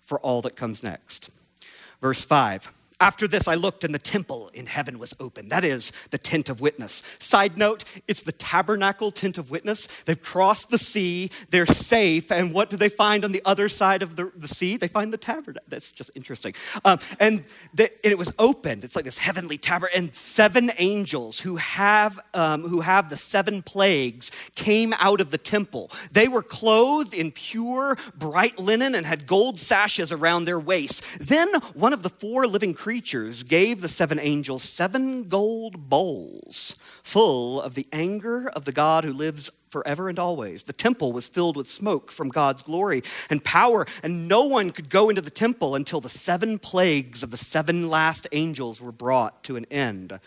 for 0.00 0.18
all 0.20 0.42
that 0.42 0.56
comes 0.56 0.82
next. 0.82 1.30
Verse 2.00 2.24
5 2.24 2.72
after 3.00 3.28
this, 3.28 3.46
I 3.46 3.54
looked, 3.54 3.84
and 3.84 3.94
the 3.94 3.98
temple 4.00 4.50
in 4.52 4.66
heaven 4.66 4.98
was 4.98 5.14
open. 5.20 5.48
That 5.50 5.62
is 5.62 5.92
the 6.10 6.18
tent 6.18 6.48
of 6.48 6.60
witness. 6.60 7.02
Side 7.20 7.56
note, 7.56 7.84
it's 8.08 8.22
the 8.22 8.32
tabernacle 8.32 9.12
tent 9.12 9.38
of 9.38 9.52
witness. 9.52 9.86
They've 10.02 10.20
crossed 10.20 10.70
the 10.70 10.78
sea, 10.78 11.30
they're 11.50 11.64
safe, 11.64 12.32
and 12.32 12.52
what 12.52 12.70
do 12.70 12.76
they 12.76 12.88
find 12.88 13.24
on 13.24 13.30
the 13.30 13.42
other 13.44 13.68
side 13.68 14.02
of 14.02 14.16
the, 14.16 14.32
the 14.34 14.48
sea? 14.48 14.76
They 14.76 14.88
find 14.88 15.12
the 15.12 15.16
tabernacle. 15.16 15.64
That's 15.68 15.92
just 15.92 16.10
interesting. 16.16 16.54
Um, 16.84 16.98
and, 17.20 17.44
the, 17.72 17.84
and, 18.04 18.12
it 18.12 18.18
was 18.18 18.34
opened. 18.36 18.82
It's 18.82 18.96
like 18.96 19.04
this 19.04 19.18
heavenly 19.18 19.58
tabernacle, 19.58 19.96
and 19.96 20.12
seven 20.14 20.72
angels 20.78 21.38
who 21.40 21.56
have, 21.56 22.18
um, 22.34 22.62
who 22.62 22.80
have 22.80 23.10
the 23.10 23.16
seven 23.16 23.62
plagues 23.62 24.32
came 24.56 24.92
out 24.98 25.20
of 25.20 25.30
the 25.30 25.38
temple. 25.38 25.90
They 26.10 26.26
were 26.26 26.42
clothed 26.42 27.14
in 27.14 27.30
pure, 27.30 27.96
bright 28.16 28.58
linen 28.58 28.96
and 28.96 29.06
had 29.06 29.28
gold 29.28 29.58
sashes 29.58 30.10
around 30.10 30.46
their 30.46 30.58
waists. 30.58 31.16
Then 31.18 31.48
one 31.74 31.92
of 31.92 32.02
the 32.02 32.08
four 32.08 32.48
living 32.48 32.74
creatures 32.74 32.87
creatures 32.88 33.42
gave 33.42 33.82
the 33.82 33.86
seven 33.86 34.18
angels 34.18 34.62
seven 34.62 35.24
gold 35.24 35.90
bowls 35.90 36.74
full 37.02 37.60
of 37.60 37.74
the 37.74 37.86
anger 37.92 38.48
of 38.56 38.64
the 38.64 38.72
God 38.72 39.04
who 39.04 39.12
lives 39.12 39.50
forever 39.68 40.08
and 40.08 40.18
always. 40.18 40.62
The 40.62 40.72
temple 40.72 41.12
was 41.12 41.28
filled 41.28 41.54
with 41.54 41.68
smoke 41.68 42.10
from 42.10 42.30
God's 42.30 42.62
glory 42.62 43.02
and 43.28 43.44
power, 43.44 43.84
and 44.02 44.26
no 44.26 44.46
one 44.46 44.70
could 44.70 44.88
go 44.88 45.10
into 45.10 45.20
the 45.20 45.28
temple 45.28 45.74
until 45.74 46.00
the 46.00 46.08
seven 46.08 46.58
plagues 46.58 47.22
of 47.22 47.30
the 47.30 47.36
seven 47.36 47.90
last 47.90 48.26
angels 48.32 48.80
were 48.80 48.90
brought 48.90 49.44
to 49.44 49.56
an 49.56 49.66
end 49.70 50.18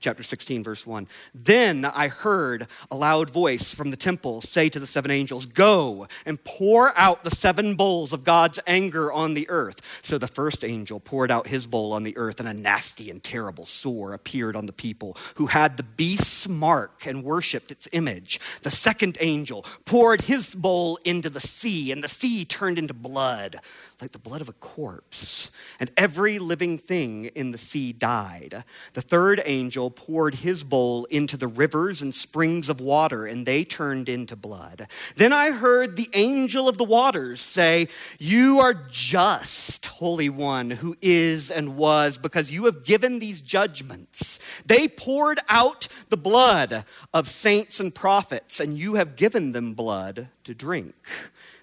chapter 0.00 0.22
16, 0.22 0.62
verse 0.62 0.86
1. 0.86 1.06
Then 1.34 1.84
I 1.84 2.08
heard 2.08 2.66
a 2.90 2.96
loud 2.96 3.30
voice 3.30 3.74
from 3.74 3.90
the 3.90 3.96
temple 3.96 4.40
say 4.40 4.68
to 4.68 4.78
the 4.78 4.86
seven 4.86 5.10
angels, 5.10 5.46
Go 5.46 6.06
and 6.24 6.42
pour 6.44 6.96
out 6.96 7.24
the 7.24 7.34
seven 7.34 7.74
bowls 7.74 8.12
of 8.12 8.24
God's 8.24 8.58
anger 8.66 9.12
on 9.12 9.34
the 9.34 9.48
earth. 9.48 10.00
So 10.02 10.18
the 10.18 10.28
first 10.28 10.64
angel 10.64 11.00
poured 11.00 11.30
out 11.30 11.48
his 11.48 11.66
bowl 11.66 11.92
on 11.92 12.04
the 12.04 12.16
earth, 12.16 12.40
and 12.40 12.48
a 12.48 12.54
nasty 12.54 13.10
and 13.10 13.22
terrible 13.22 13.66
sore 13.66 14.14
appeared 14.14 14.56
on 14.56 14.66
the 14.66 14.72
people 14.72 15.16
who 15.36 15.46
had 15.46 15.76
the 15.76 15.82
beast's 15.82 16.48
mark 16.48 17.06
and 17.06 17.24
worshiped 17.24 17.70
its 17.70 17.88
image. 17.92 18.40
The 18.62 18.70
second 18.70 19.18
angel 19.20 19.64
poured 19.84 20.22
his 20.22 20.54
bowl 20.54 20.98
into 21.04 21.30
the 21.30 21.40
sea, 21.40 21.92
and 21.92 22.02
the 22.02 22.08
sea 22.08 22.44
turned 22.44 22.78
into 22.78 22.94
blood 22.94 23.56
like 24.00 24.12
the 24.12 24.18
blood 24.18 24.40
of 24.40 24.48
a 24.48 24.52
corpse, 24.54 25.50
and 25.80 25.90
every 25.96 26.38
living 26.38 26.78
thing 26.78 27.24
in 27.26 27.50
the 27.50 27.58
sea 27.58 27.92
died. 27.92 28.62
The 28.92 29.02
third 29.02 29.42
angel 29.44 29.87
poured 29.90 30.36
his 30.36 30.64
bowl 30.64 31.04
into 31.06 31.36
the 31.36 31.46
rivers 31.46 32.02
and 32.02 32.14
springs 32.14 32.68
of 32.68 32.80
water, 32.80 33.26
and 33.26 33.46
they 33.46 33.64
turned 33.64 34.08
into 34.08 34.36
blood. 34.36 34.86
Then 35.16 35.32
I 35.32 35.50
heard 35.50 35.96
the 35.96 36.08
angel 36.14 36.68
of 36.68 36.78
the 36.78 36.84
waters 36.84 37.40
say, 37.40 37.88
You 38.18 38.58
are 38.60 38.74
just, 38.90 39.86
Holy 39.86 40.28
One, 40.28 40.70
who 40.70 40.96
is 41.00 41.50
and 41.50 41.76
was, 41.76 42.18
because 42.18 42.50
you 42.50 42.64
have 42.64 42.84
given 42.84 43.18
these 43.18 43.40
judgments. 43.40 44.38
They 44.64 44.88
poured 44.88 45.38
out 45.48 45.88
the 46.08 46.16
blood 46.16 46.84
of 47.14 47.28
saints 47.28 47.80
and 47.80 47.94
prophets, 47.94 48.60
and 48.60 48.76
you 48.76 48.94
have 48.94 49.16
given 49.16 49.52
them 49.52 49.74
blood 49.74 50.28
to 50.44 50.54
drink. 50.54 50.94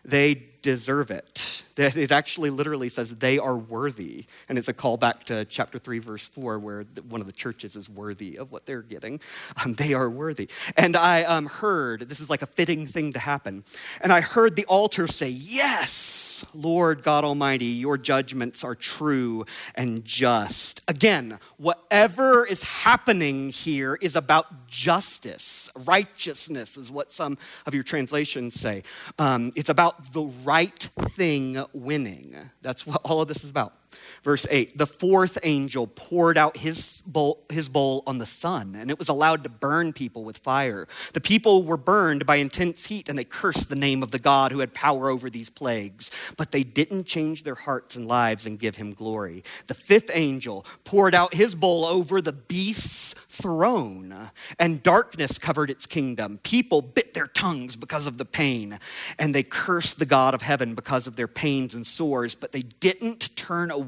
They 0.03 0.43
deserve 0.61 1.11
it 1.11 1.64
That 1.75 1.95
it 1.95 2.11
actually 2.11 2.49
literally 2.49 2.89
says 2.89 3.15
they 3.15 3.37
are 3.37 3.57
worthy. 3.57 4.25
And 4.47 4.57
it's 4.57 4.67
a 4.67 4.73
callback 4.73 5.23
to 5.25 5.45
chapter 5.45 5.77
3, 5.77 5.99
verse 5.99 6.27
4, 6.27 6.59
where 6.59 6.83
one 7.07 7.21
of 7.21 7.27
the 7.27 7.33
churches 7.33 7.75
is 7.75 7.89
worthy 7.89 8.37
of 8.37 8.51
what 8.51 8.65
they're 8.65 8.81
getting. 8.81 9.19
Um, 9.63 9.73
they 9.73 9.93
are 9.93 10.09
worthy. 10.09 10.49
And 10.77 10.95
I 10.95 11.23
um, 11.23 11.45
heard, 11.45 12.01
this 12.01 12.19
is 12.19 12.29
like 12.29 12.41
a 12.41 12.45
fitting 12.45 12.85
thing 12.87 13.13
to 13.13 13.19
happen, 13.19 13.63
and 14.01 14.11
I 14.11 14.21
heard 14.21 14.55
the 14.55 14.65
altar 14.65 15.07
say, 15.07 15.29
Yes, 15.29 16.45
Lord 16.53 17.03
God 17.03 17.23
Almighty, 17.23 17.65
your 17.65 17.97
judgments 17.97 18.63
are 18.63 18.75
true 18.75 19.45
and 19.75 20.03
just. 20.03 20.81
Again, 20.87 21.39
whatever 21.57 22.45
is 22.45 22.63
happening 22.63 23.49
here 23.49 23.97
is 24.01 24.15
about 24.15 24.67
justice. 24.67 25.69
Righteousness 25.75 26.77
is 26.77 26.91
what 26.91 27.11
some 27.11 27.37
of 27.65 27.73
your 27.73 27.83
translations 27.83 28.59
say. 28.59 28.83
Um, 29.17 29.51
it's 29.55 29.69
about 29.69 30.13
the 30.13 30.23
right 30.43 30.89
thing 30.99 31.63
winning. 31.73 32.35
That's 32.61 32.85
what 32.85 33.01
all 33.03 33.21
of 33.21 33.27
this 33.27 33.43
is 33.43 33.49
about. 33.49 33.73
Verse 34.23 34.47
8 34.49 34.77
The 34.77 34.87
fourth 34.87 35.37
angel 35.43 35.87
poured 35.87 36.37
out 36.37 36.57
his 36.57 37.01
bowl, 37.05 37.45
his 37.49 37.69
bowl 37.69 38.03
on 38.07 38.17
the 38.17 38.25
sun, 38.25 38.75
and 38.75 38.89
it 38.89 38.99
was 38.99 39.09
allowed 39.09 39.43
to 39.43 39.49
burn 39.49 39.93
people 39.93 40.23
with 40.23 40.37
fire. 40.37 40.87
The 41.13 41.21
people 41.21 41.63
were 41.63 41.77
burned 41.77 42.25
by 42.25 42.37
intense 42.37 42.87
heat, 42.87 43.09
and 43.09 43.17
they 43.17 43.23
cursed 43.23 43.69
the 43.69 43.75
name 43.75 44.03
of 44.03 44.11
the 44.11 44.19
God 44.19 44.51
who 44.51 44.59
had 44.59 44.73
power 44.73 45.09
over 45.09 45.29
these 45.29 45.49
plagues. 45.49 46.11
But 46.37 46.51
they 46.51 46.63
didn't 46.63 47.05
change 47.05 47.43
their 47.43 47.55
hearts 47.55 47.95
and 47.95 48.07
lives 48.07 48.45
and 48.45 48.59
give 48.59 48.75
him 48.75 48.93
glory. 48.93 49.43
The 49.67 49.73
fifth 49.73 50.11
angel 50.13 50.65
poured 50.83 51.15
out 51.15 51.33
his 51.33 51.55
bowl 51.55 51.85
over 51.85 52.21
the 52.21 52.33
beast's 52.33 53.13
throne, 53.35 54.31
and 54.59 54.81
darkness 54.81 55.37
covered 55.37 55.69
its 55.69 55.85
kingdom. 55.85 56.39
People 56.43 56.81
bit 56.81 57.13
their 57.13 57.27
tongues 57.27 57.75
because 57.75 58.07
of 58.07 58.17
the 58.17 58.25
pain, 58.25 58.79
and 59.19 59.35
they 59.35 59.43
cursed 59.43 59.99
the 59.99 60.05
God 60.05 60.33
of 60.33 60.41
heaven 60.41 60.73
because 60.73 61.05
of 61.07 61.15
their 61.15 61.27
pains 61.27 61.75
and 61.75 61.85
sores, 61.85 62.35
but 62.35 62.51
they 62.51 62.61
didn't 62.61 63.35
turn 63.35 63.71
away 63.71 63.84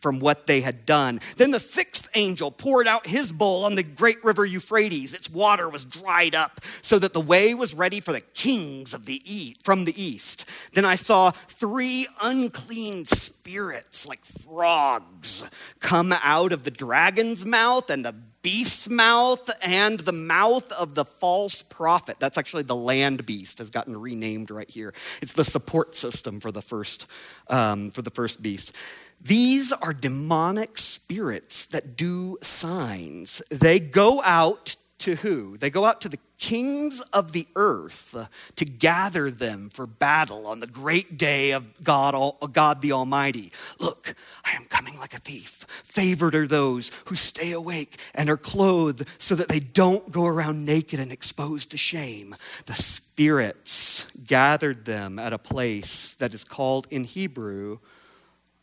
from 0.00 0.20
what 0.20 0.46
they 0.46 0.60
had 0.60 0.86
done. 0.86 1.20
Then 1.36 1.50
the 1.50 1.60
sixth 1.60 2.08
angel 2.14 2.50
poured 2.50 2.86
out 2.86 3.06
his 3.06 3.32
bowl 3.32 3.64
on 3.64 3.74
the 3.74 3.82
great 3.82 4.22
river 4.24 4.44
Euphrates. 4.44 5.12
Its 5.12 5.30
water 5.30 5.68
was 5.68 5.84
dried 5.84 6.34
up 6.34 6.60
so 6.82 6.98
that 6.98 7.12
the 7.12 7.20
way 7.20 7.54
was 7.54 7.74
ready 7.74 8.00
for 8.00 8.12
the 8.12 8.20
kings 8.20 8.94
of 8.94 9.06
the 9.06 9.20
east, 9.24 9.64
from 9.64 9.84
the 9.84 10.02
east. 10.02 10.48
Then 10.72 10.84
I 10.84 10.96
saw 10.96 11.30
three 11.30 12.06
unclean 12.22 13.06
spirits 13.06 14.06
like 14.06 14.24
frogs 14.24 15.48
come 15.80 16.12
out 16.22 16.52
of 16.52 16.64
the 16.64 16.70
dragon's 16.70 17.44
mouth 17.44 17.90
and 17.90 18.04
the 18.04 18.14
beast's 18.46 18.88
mouth 18.88 19.50
and 19.66 19.98
the 19.98 20.12
mouth 20.12 20.70
of 20.70 20.94
the 20.94 21.04
false 21.04 21.62
prophet. 21.62 22.16
That's 22.20 22.38
actually 22.38 22.62
the 22.62 22.76
land 22.76 23.26
beast 23.26 23.58
has 23.58 23.70
gotten 23.70 24.00
renamed 24.00 24.52
right 24.52 24.70
here. 24.70 24.94
It's 25.20 25.32
the 25.32 25.42
support 25.42 25.96
system 25.96 26.38
for 26.38 26.52
the 26.52 26.62
first 26.62 27.08
um, 27.48 27.90
for 27.90 28.02
the 28.02 28.10
first 28.10 28.40
beast. 28.40 28.72
These 29.20 29.72
are 29.72 29.92
demonic 29.92 30.78
spirits 30.78 31.66
that 31.66 31.96
do 31.96 32.38
signs. 32.42 33.42
They 33.50 33.80
go 33.80 34.22
out 34.22 34.76
to 34.98 35.16
who? 35.16 35.56
They 35.56 35.70
go 35.70 35.84
out 35.84 36.00
to 36.02 36.08
the 36.08 36.18
kings 36.38 37.00
of 37.12 37.32
the 37.32 37.46
earth 37.56 38.14
to 38.56 38.64
gather 38.64 39.30
them 39.30 39.70
for 39.70 39.86
battle 39.86 40.46
on 40.46 40.60
the 40.60 40.66
great 40.66 41.16
day 41.16 41.52
of 41.52 41.82
God, 41.82 42.14
God 42.52 42.82
the 42.82 42.92
Almighty. 42.92 43.52
Look, 43.78 44.14
I 44.44 44.52
am 44.52 44.64
coming 44.66 44.98
like 44.98 45.14
a 45.14 45.18
thief. 45.18 45.64
Favored 45.84 46.34
are 46.34 46.46
those 46.46 46.90
who 47.06 47.14
stay 47.14 47.52
awake 47.52 47.98
and 48.14 48.28
are 48.28 48.36
clothed 48.36 49.08
so 49.18 49.34
that 49.34 49.48
they 49.48 49.60
don't 49.60 50.12
go 50.12 50.26
around 50.26 50.64
naked 50.64 51.00
and 51.00 51.10
exposed 51.10 51.70
to 51.70 51.78
shame. 51.78 52.34
The 52.66 52.74
spirits 52.74 54.10
gathered 54.26 54.84
them 54.84 55.18
at 55.18 55.32
a 55.32 55.38
place 55.38 56.14
that 56.16 56.34
is 56.34 56.44
called 56.44 56.86
in 56.90 57.04
Hebrew 57.04 57.78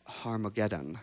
Harmageddon. 0.08 0.98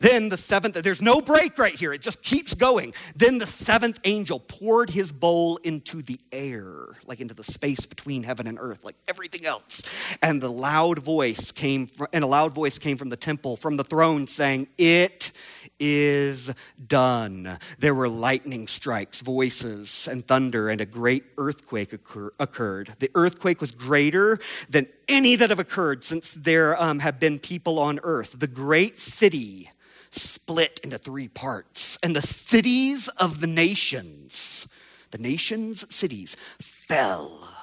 Then 0.00 0.28
the 0.28 0.36
seventh, 0.36 0.74
there's 0.74 1.00
no 1.00 1.20
break 1.20 1.56
right 1.56 1.72
here, 1.72 1.94
it 1.94 2.02
just 2.02 2.20
keeps 2.20 2.52
going. 2.52 2.92
Then 3.16 3.38
the 3.38 3.46
seventh 3.46 4.00
angel 4.04 4.38
poured 4.40 4.90
his 4.90 5.12
bowl 5.12 5.56
into 5.58 6.02
the 6.02 6.20
air, 6.30 6.88
like 7.06 7.20
into 7.20 7.32
the 7.32 7.44
space 7.44 7.86
between 7.86 8.22
heaven 8.22 8.46
and 8.46 8.58
earth, 8.60 8.84
like 8.84 8.96
everything 9.08 9.46
else. 9.46 9.82
And 10.20 10.42
the 10.42 10.50
loud 10.50 10.98
voice 10.98 11.52
came, 11.52 11.86
from, 11.86 12.08
and 12.12 12.22
a 12.22 12.26
loud 12.26 12.52
voice 12.52 12.78
came 12.78 12.96
from 12.96 13.08
the 13.08 13.16
temple, 13.16 13.56
from 13.56 13.76
the 13.76 13.84
throne, 13.84 14.26
saying, 14.26 14.66
It 14.76 15.32
is 15.78 16.52
done. 16.86 17.58
There 17.78 17.94
were 17.94 18.08
lightning 18.08 18.66
strikes, 18.66 19.22
voices, 19.22 20.08
and 20.10 20.26
thunder, 20.26 20.68
and 20.68 20.80
a 20.80 20.86
great 20.86 21.24
earthquake 21.38 21.92
occur- 21.92 22.32
occurred. 22.38 22.94
The 22.98 23.10
earthquake 23.14 23.60
was 23.60 23.72
greater 23.72 24.38
than 24.68 24.86
any 25.08 25.36
that 25.36 25.50
have 25.50 25.58
occurred 25.58 26.04
since 26.04 26.32
there 26.32 26.80
um, 26.80 27.00
have 27.00 27.20
been 27.20 27.38
people 27.38 27.78
on 27.78 28.00
earth. 28.02 28.36
The 28.38 28.46
great 28.46 29.00
city 29.00 29.70
split 30.10 30.80
into 30.84 30.98
three 30.98 31.28
parts, 31.28 31.98
and 32.02 32.14
the 32.14 32.22
cities 32.22 33.08
of 33.08 33.40
the 33.40 33.46
nations, 33.46 34.68
the 35.10 35.18
nations' 35.18 35.92
cities, 35.94 36.36
fell. 36.60 37.53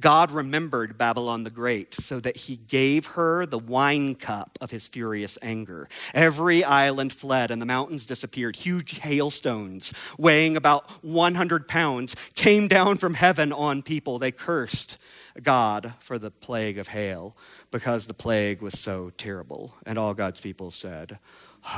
God 0.00 0.30
remembered 0.30 0.98
Babylon 0.98 1.44
the 1.44 1.50
Great 1.50 1.94
so 1.94 2.20
that 2.20 2.36
he 2.36 2.56
gave 2.56 3.06
her 3.06 3.46
the 3.46 3.58
wine 3.58 4.14
cup 4.14 4.58
of 4.60 4.70
his 4.70 4.88
furious 4.88 5.38
anger. 5.42 5.88
Every 6.14 6.64
island 6.64 7.12
fled 7.12 7.50
and 7.50 7.60
the 7.60 7.66
mountains 7.66 8.06
disappeared. 8.06 8.56
Huge 8.56 8.98
hailstones, 9.00 9.92
weighing 10.18 10.56
about 10.56 10.90
100 11.04 11.68
pounds, 11.68 12.16
came 12.34 12.66
down 12.66 12.96
from 12.96 13.14
heaven 13.14 13.52
on 13.52 13.82
people. 13.82 14.18
They 14.18 14.32
cursed 14.32 14.98
God 15.42 15.94
for 16.00 16.18
the 16.18 16.30
plague 16.30 16.78
of 16.78 16.88
hail 16.88 17.36
because 17.70 18.06
the 18.06 18.14
plague 18.14 18.62
was 18.62 18.78
so 18.78 19.10
terrible. 19.16 19.74
And 19.86 19.98
all 19.98 20.14
God's 20.14 20.40
people 20.40 20.70
said, 20.70 21.18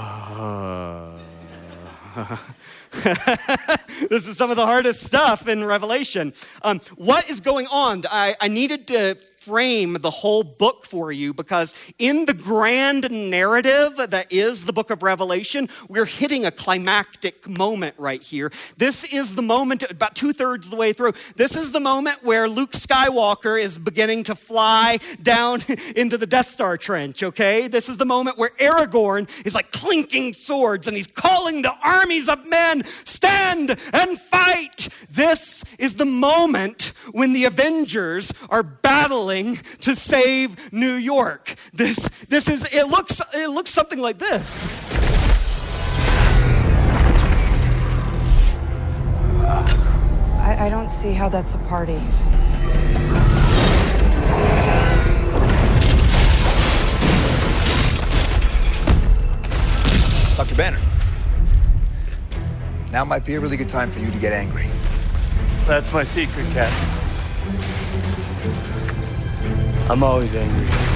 this 4.11 4.27
is 4.27 4.37
some 4.37 4.51
of 4.51 4.57
the 4.57 4.65
hardest 4.65 5.05
stuff 5.05 5.49
in 5.49 5.65
Revelation. 5.65 6.33
Um, 6.63 6.81
what 6.97 7.29
is 7.31 7.41
going 7.41 7.67
on? 7.67 8.05
I, 8.11 8.35
I 8.41 8.49
needed 8.49 8.87
to 8.89 9.17
frame 9.45 9.95
the 9.95 10.11
whole 10.11 10.45
book 10.45 10.87
for 10.87 11.11
you 11.11 11.35
because 11.35 11.75
in 11.99 12.27
the 12.27 12.35
grand 12.35 13.11
narrative 13.11 13.97
that 13.97 14.33
is 14.33 14.67
the 14.67 14.73
book 14.73 14.91
of 14.91 15.03
Revelation, 15.03 15.69
we're 15.89 16.05
hitting 16.05 16.47
a 16.47 16.51
climactic 16.51 17.49
moment 17.49 17.95
right 17.99 18.23
here. 18.23 18.53
This 18.77 19.13
is 19.13 19.35
the 19.35 19.43
moment, 19.43 19.83
about 19.91 20.15
two 20.15 20.33
thirds 20.33 20.67
of 20.67 20.71
the 20.71 20.77
way 20.77 20.93
through, 20.93 21.15
this 21.35 21.57
is 21.57 21.73
the 21.73 21.81
moment 21.81 22.23
where 22.23 22.49
Luke 22.49 22.73
Skywalker 22.73 23.61
is 23.61 23.79
beginning 23.79 24.23
to 24.25 24.37
fly 24.37 24.99
down 25.21 25.63
into 25.97 26.17
the 26.17 26.27
Death 26.27 26.49
Star 26.49 26.77
trench, 26.77 27.23
okay? 27.25 27.67
This 27.67 27.89
is 27.89 27.97
the 27.97 28.05
moment 28.05 28.39
where 28.39 28.51
Aragorn 28.61 29.29
is 29.45 29.55
like 29.55 29.73
clinking 29.73 30.35
swords 30.35 30.87
and 30.87 30.97
he's 30.97 31.09
calling 31.09 31.63
the 31.63 31.75
armies 31.83 32.29
of 32.29 32.47
men, 32.49 32.85
stand 32.85 33.71
and 33.93 34.19
fight. 34.19 34.89
This 35.11 35.65
is 35.79 35.97
the 35.97 36.05
moment 36.05 36.93
when 37.11 37.33
the 37.33 37.45
Avengers 37.45 38.33
are 38.49 38.63
battling 38.63 39.32
to 39.41 39.97
save 39.97 40.73
New 40.73 40.95
York. 40.95 41.55
This, 41.73 41.97
this 42.29 42.49
is, 42.49 42.65
it 42.73 42.89
looks, 42.89 43.21
it 43.33 43.49
looks 43.49 43.71
something 43.71 43.99
like 43.99 44.19
this. 44.19 44.67
I, 50.39 50.67
I 50.67 50.69
don't 50.69 50.91
see 50.91 51.13
how 51.13 51.29
that's 51.29 51.55
a 51.55 51.59
party. 51.59 52.01
Dr. 60.37 60.55
Banner, 60.57 60.81
now 62.91 63.05
might 63.05 63.25
be 63.25 63.35
a 63.35 63.41
really 63.41 63.57
good 63.57 63.69
time 63.69 63.91
for 63.91 64.01
you 64.01 64.11
to 64.11 64.19
get 64.19 64.33
angry. 64.33 64.67
That's 65.67 65.93
my 65.93 66.03
secret, 66.03 66.47
Captain. 66.53 67.12
I'm 69.93 70.03
always 70.03 70.35
angry. 70.35 70.92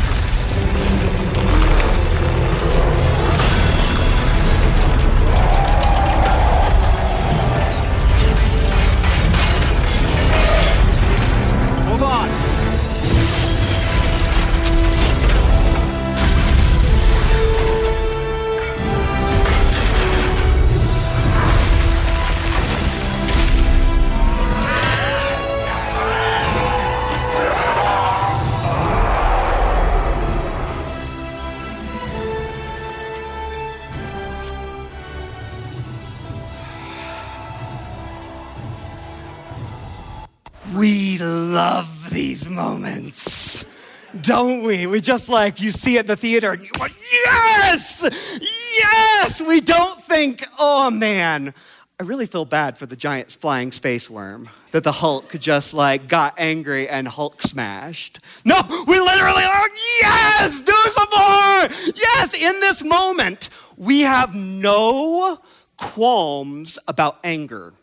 Don't 44.27 44.65
we? 44.65 44.87
We 44.87 45.01
just 45.01 45.29
like, 45.29 45.61
you 45.61 45.71
see 45.71 45.97
it 45.97 46.01
at 46.01 46.07
the 46.09 46.17
theater 46.17 46.53
and 46.53 46.63
you 46.63 46.71
go, 46.71 46.87
yes, 47.25 48.03
yes. 48.03 49.41
We 49.41 49.61
don't 49.61 50.03
think, 50.03 50.43
oh 50.59 50.91
man, 50.91 51.55
I 52.01 52.03
really 52.03 52.27
feel 52.27 52.45
bad 52.45 52.77
for 52.77 52.87
the 52.87 52.97
giant 52.97 53.31
flying 53.31 53.71
space 53.71 54.11
worm 54.11 54.49
that 54.73 54.83
the 54.83 54.93
Hulk 54.93 55.31
just 55.39 55.73
like 55.73 56.09
got 56.09 56.35
angry 56.39 56.89
and 56.89 57.07
Hulk 57.07 57.41
smashed. 57.41 58.19
No, 58.45 58.61
we 58.89 58.99
literally 58.99 59.45
are, 59.45 59.69
yes, 60.01 60.61
do 60.61 60.73
more. 61.17 61.93
Yes, 61.95 62.35
in 62.35 62.61
this 62.61 62.85
moment, 62.85 63.49
we 63.77 64.01
have 64.01 64.35
no 64.35 65.39
qualms 65.77 66.79
about 66.89 67.19
anger, 67.23 67.75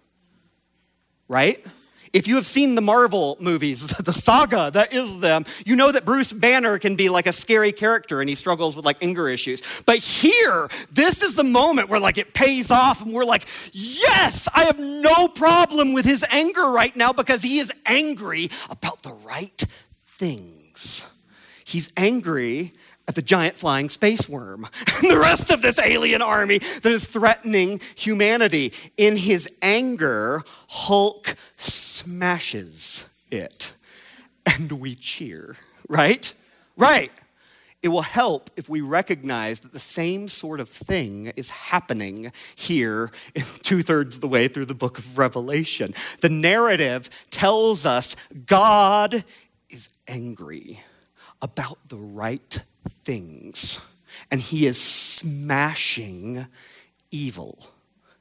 right? 1.27 1.65
If 2.13 2.27
you 2.27 2.35
have 2.35 2.45
seen 2.45 2.75
the 2.75 2.81
Marvel 2.81 3.37
movies, 3.39 3.87
the 3.99 4.13
saga 4.13 4.69
that 4.71 4.93
is 4.93 5.19
them, 5.19 5.45
you 5.65 5.75
know 5.75 5.91
that 5.91 6.05
Bruce 6.05 6.31
Banner 6.31 6.77
can 6.77 6.95
be 6.95 7.09
like 7.09 7.25
a 7.25 7.33
scary 7.33 7.71
character 7.71 8.21
and 8.21 8.29
he 8.29 8.35
struggles 8.35 8.75
with 8.75 8.85
like 8.85 8.97
anger 9.01 9.27
issues. 9.27 9.81
But 9.85 9.97
here, 9.97 10.69
this 10.91 11.23
is 11.23 11.33
the 11.33 11.43
moment 11.43 11.89
where 11.89 11.99
like 11.99 12.19
it 12.19 12.33
pays 12.33 12.69
off 12.69 13.01
and 13.01 13.13
we're 13.13 13.25
like, 13.25 13.47
yes, 13.71 14.47
I 14.53 14.65
have 14.65 14.79
no 14.79 15.27
problem 15.27 15.93
with 15.93 16.05
his 16.05 16.23
anger 16.31 16.69
right 16.69 16.95
now 16.95 17.13
because 17.13 17.41
he 17.41 17.57
is 17.57 17.71
angry 17.87 18.49
about 18.69 19.01
the 19.01 19.13
right 19.25 19.63
things. 19.91 21.09
He's 21.65 21.91
angry 21.97 22.71
at 23.07 23.15
the 23.15 23.21
giant 23.21 23.57
flying 23.57 23.89
space 23.89 24.29
worm 24.29 24.65
and 25.01 25.11
the 25.11 25.17
rest 25.17 25.49
of 25.49 25.61
this 25.61 25.79
alien 25.79 26.21
army 26.21 26.57
that 26.57 26.91
is 26.91 27.07
threatening 27.07 27.79
humanity. 27.95 28.73
In 28.97 29.17
his 29.17 29.49
anger, 29.61 30.43
Hulk 30.69 31.35
smashes 31.57 33.05
it 33.31 33.73
and 34.45 34.71
we 34.73 34.95
cheer, 34.95 35.55
right? 35.87 36.33
Right. 36.77 37.11
It 37.81 37.89
will 37.89 38.01
help 38.01 38.49
if 38.55 38.69
we 38.69 38.79
recognize 38.79 39.59
that 39.61 39.73
the 39.73 39.79
same 39.79 40.29
sort 40.29 40.61
of 40.61 40.69
thing 40.69 41.33
is 41.35 41.49
happening 41.49 42.31
here 42.55 43.11
in 43.35 43.43
two 43.63 43.81
thirds 43.81 44.15
of 44.15 44.21
the 44.21 44.27
way 44.27 44.47
through 44.47 44.65
the 44.65 44.73
book 44.73 44.97
of 44.97 45.17
Revelation. 45.17 45.93
The 46.21 46.29
narrative 46.29 47.09
tells 47.29 47.85
us 47.85 48.15
God 48.45 49.25
is 49.69 49.89
angry 50.07 50.79
about 51.43 51.77
the 51.89 51.97
right 51.97 52.63
things, 53.03 53.79
and 54.31 54.41
he 54.41 54.65
is 54.65 54.81
smashing 54.81 56.47
evil, 57.11 57.59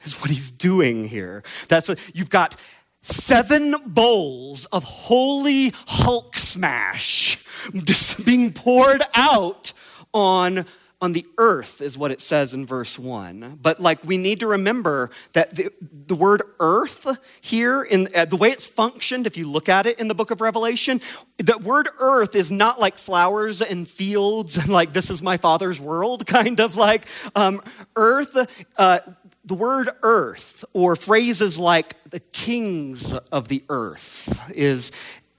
is 0.05 0.21
what 0.21 0.29
he's 0.31 0.51
doing 0.51 1.07
here. 1.07 1.43
That's 1.69 1.89
what 1.89 1.99
you've 2.15 2.29
got 2.29 2.57
seven 3.01 3.75
bowls 3.87 4.67
of 4.67 4.85
holy 4.85 5.73
Hulk 5.87 6.37
smash 6.37 7.43
just 7.85 8.27
being 8.27 8.53
poured 8.53 9.03
out 9.15 9.73
on 10.13 10.67
on 11.03 11.13
the 11.13 11.27
earth 11.37 11.83
is 11.83 11.99
what 11.99 12.13
it 12.13 12.21
says 12.21 12.55
in 12.55 12.65
verse 12.65 12.99
1 12.99 13.59
but 13.61 13.81
like 13.81 14.03
we 14.05 14.17
need 14.17 14.41
to 14.41 14.47
remember 14.47 15.11
that 15.33 15.55
the, 15.55 15.71
the 16.07 16.15
word 16.15 16.43
earth 16.61 17.19
here 17.41 17.83
in 17.83 18.09
uh, 18.15 18.25
the 18.25 18.37
way 18.37 18.49
it's 18.49 18.65
functioned 18.67 19.27
if 19.27 19.37
you 19.37 19.51
look 19.51 19.69
at 19.69 19.85
it 19.85 19.99
in 19.99 20.07
the 20.07 20.15
book 20.15 20.31
of 20.31 20.41
revelation 20.41 21.01
the 21.39 21.59
word 21.59 21.89
earth 21.99 22.37
is 22.37 22.51
not 22.51 22.79
like 22.79 22.95
flowers 22.95 23.61
and 23.61 23.89
fields 23.89 24.57
and 24.57 24.69
like 24.69 24.93
this 24.93 25.11
is 25.11 25.23
my 25.23 25.37
father's 25.37 25.81
world 25.81 26.25
kind 26.39 26.61
of 26.61 26.77
like 26.77 27.05
um, 27.35 27.61
earth 27.97 28.65
uh, 28.79 29.01
the 29.45 29.55
word 29.55 29.91
earth 30.03 30.65
or 30.73 30.95
phrases 30.95 31.59
like 31.59 32.01
the 32.11 32.21
kings 32.21 33.13
of 33.13 33.49
the 33.49 33.65
earth 33.69 34.53
is 34.55 34.93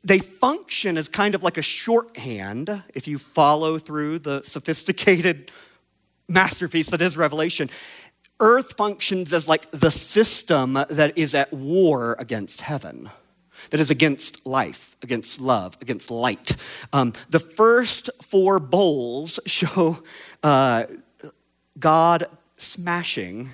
they 0.04 0.20
function 0.20 0.98
as 0.98 1.08
kind 1.08 1.34
of 1.34 1.44
like 1.44 1.58
a 1.58 1.62
shorthand 1.62 2.84
if 2.94 3.08
you 3.08 3.18
follow 3.18 3.78
through 3.78 4.20
the 4.20 4.42
sophisticated 4.44 5.52
masterpiece 6.28 6.90
that 6.90 7.02
is 7.02 7.16
Revelation. 7.18 7.70
Earth 8.40 8.76
functions 8.76 9.32
as 9.32 9.48
like 9.48 9.70
the 9.72 9.92
system 9.92 10.74
that 10.74 11.18
is 11.18 11.34
at 11.34 11.54
war 11.54 12.16
against 12.20 12.62
heaven, 12.62 13.10
that 13.70 13.80
is 13.80 13.90
against 13.90 14.46
life, 14.46 14.98
against 15.02 15.40
love, 15.40 15.78
against 15.82 16.12
light. 16.12 16.56
Um, 16.92 17.14
the 17.30 17.40
first 17.40 18.10
four 18.22 18.60
bowls 18.60 19.40
show 19.46 20.04
uh, 20.42 20.86
God 21.80 22.26
smashing 22.58 23.52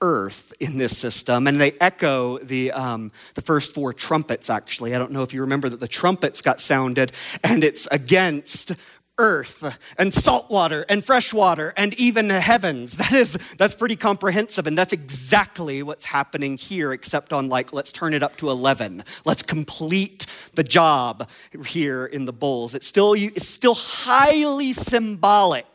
earth 0.00 0.52
in 0.60 0.78
this 0.78 0.96
system, 0.96 1.46
and 1.46 1.60
they 1.60 1.72
echo 1.80 2.38
the, 2.38 2.72
um, 2.72 3.12
the 3.34 3.40
first 3.42 3.74
four 3.74 3.92
trumpets, 3.92 4.50
actually. 4.50 4.94
I 4.94 4.98
don't 4.98 5.12
know 5.12 5.22
if 5.22 5.34
you 5.34 5.40
remember 5.42 5.68
that 5.68 5.80
the 5.80 5.88
trumpets 5.88 6.40
got 6.40 6.60
sounded, 6.60 7.12
and 7.44 7.62
it's 7.64 7.86
against 7.90 8.72
earth 9.20 9.78
and 9.98 10.14
salt 10.14 10.50
water 10.50 10.86
and 10.88 11.04
fresh 11.04 11.32
water 11.34 11.74
and 11.76 11.92
even 12.00 12.28
the 12.28 12.40
heavens. 12.40 12.96
That 13.00 13.12
is 13.12 13.32
that's 13.58 13.74
pretty 13.74 13.96
comprehensive 13.96 14.66
and 14.66 14.78
that's 14.78 14.92
exactly 14.92 15.82
what's 15.82 16.04
happening 16.04 16.56
here 16.56 16.92
except 16.92 17.32
on 17.32 17.48
like 17.48 17.72
let's 17.72 17.92
turn 17.92 18.14
it 18.14 18.22
up 18.22 18.36
to 18.36 18.50
11 18.50 19.02
let's 19.24 19.42
complete 19.42 20.26
the 20.54 20.62
job 20.62 21.28
here 21.66 22.06
in 22.06 22.24
the 22.24 22.32
bowls. 22.32 22.74
It's 22.74 22.86
still 22.86 23.14
it's 23.14 23.48
still 23.48 23.74
highly 23.74 24.72
symbolic 24.72 25.66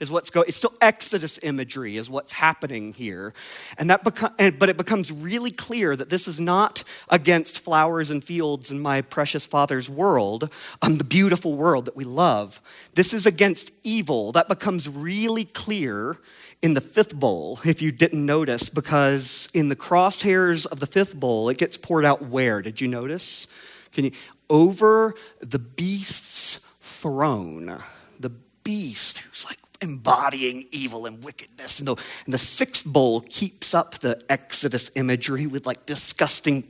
is 0.00 0.10
what's 0.10 0.30
going. 0.30 0.46
It's 0.48 0.56
still 0.56 0.74
Exodus 0.80 1.38
imagery 1.42 1.96
is 1.96 2.10
what's 2.10 2.32
happening 2.32 2.92
here, 2.92 3.32
and 3.78 3.90
that 3.90 4.02
but 4.02 4.68
it 4.68 4.76
becomes 4.76 5.12
really 5.12 5.50
clear 5.50 5.94
that 5.94 6.10
this 6.10 6.26
is 6.26 6.40
not 6.40 6.82
against 7.08 7.60
flowers 7.62 8.10
and 8.10 8.24
fields 8.24 8.70
in 8.70 8.80
my 8.80 9.02
precious 9.02 9.46
Father's 9.46 9.88
world, 9.88 10.50
um, 10.82 10.96
the 10.96 11.04
beautiful 11.04 11.54
world 11.54 11.84
that 11.84 11.96
we 11.96 12.04
love. 12.04 12.60
This 12.94 13.12
is 13.12 13.26
against 13.26 13.72
evil. 13.82 14.32
That 14.32 14.48
becomes 14.48 14.88
really 14.88 15.44
clear 15.44 16.16
in 16.62 16.74
the 16.74 16.80
fifth 16.80 17.14
bowl, 17.14 17.58
if 17.64 17.80
you 17.80 17.90
didn't 17.90 18.24
notice, 18.24 18.68
because 18.68 19.48
in 19.54 19.68
the 19.68 19.76
crosshairs 19.76 20.66
of 20.66 20.80
the 20.80 20.86
fifth 20.86 21.14
bowl, 21.18 21.48
it 21.48 21.58
gets 21.58 21.76
poured 21.76 22.04
out 22.04 22.22
where? 22.22 22.62
Did 22.62 22.80
you 22.80 22.88
notice? 22.88 23.46
Can 23.92 24.06
you 24.06 24.12
over 24.48 25.14
the 25.40 25.58
beast's 25.58 26.60
throne? 26.80 27.82
The 28.18 28.30
beast 28.62 29.18
who's 29.18 29.44
like 29.46 29.59
embodying 29.80 30.66
evil 30.70 31.06
and 31.06 31.22
wickedness. 31.24 31.78
And 31.78 31.88
the, 31.88 31.96
and 32.24 32.34
the 32.34 32.38
sixth 32.38 32.84
bowl 32.84 33.20
keeps 33.22 33.74
up 33.74 33.98
the 33.98 34.22
Exodus 34.28 34.90
imagery 34.94 35.46
with 35.46 35.66
like 35.66 35.86
disgusting, 35.86 36.64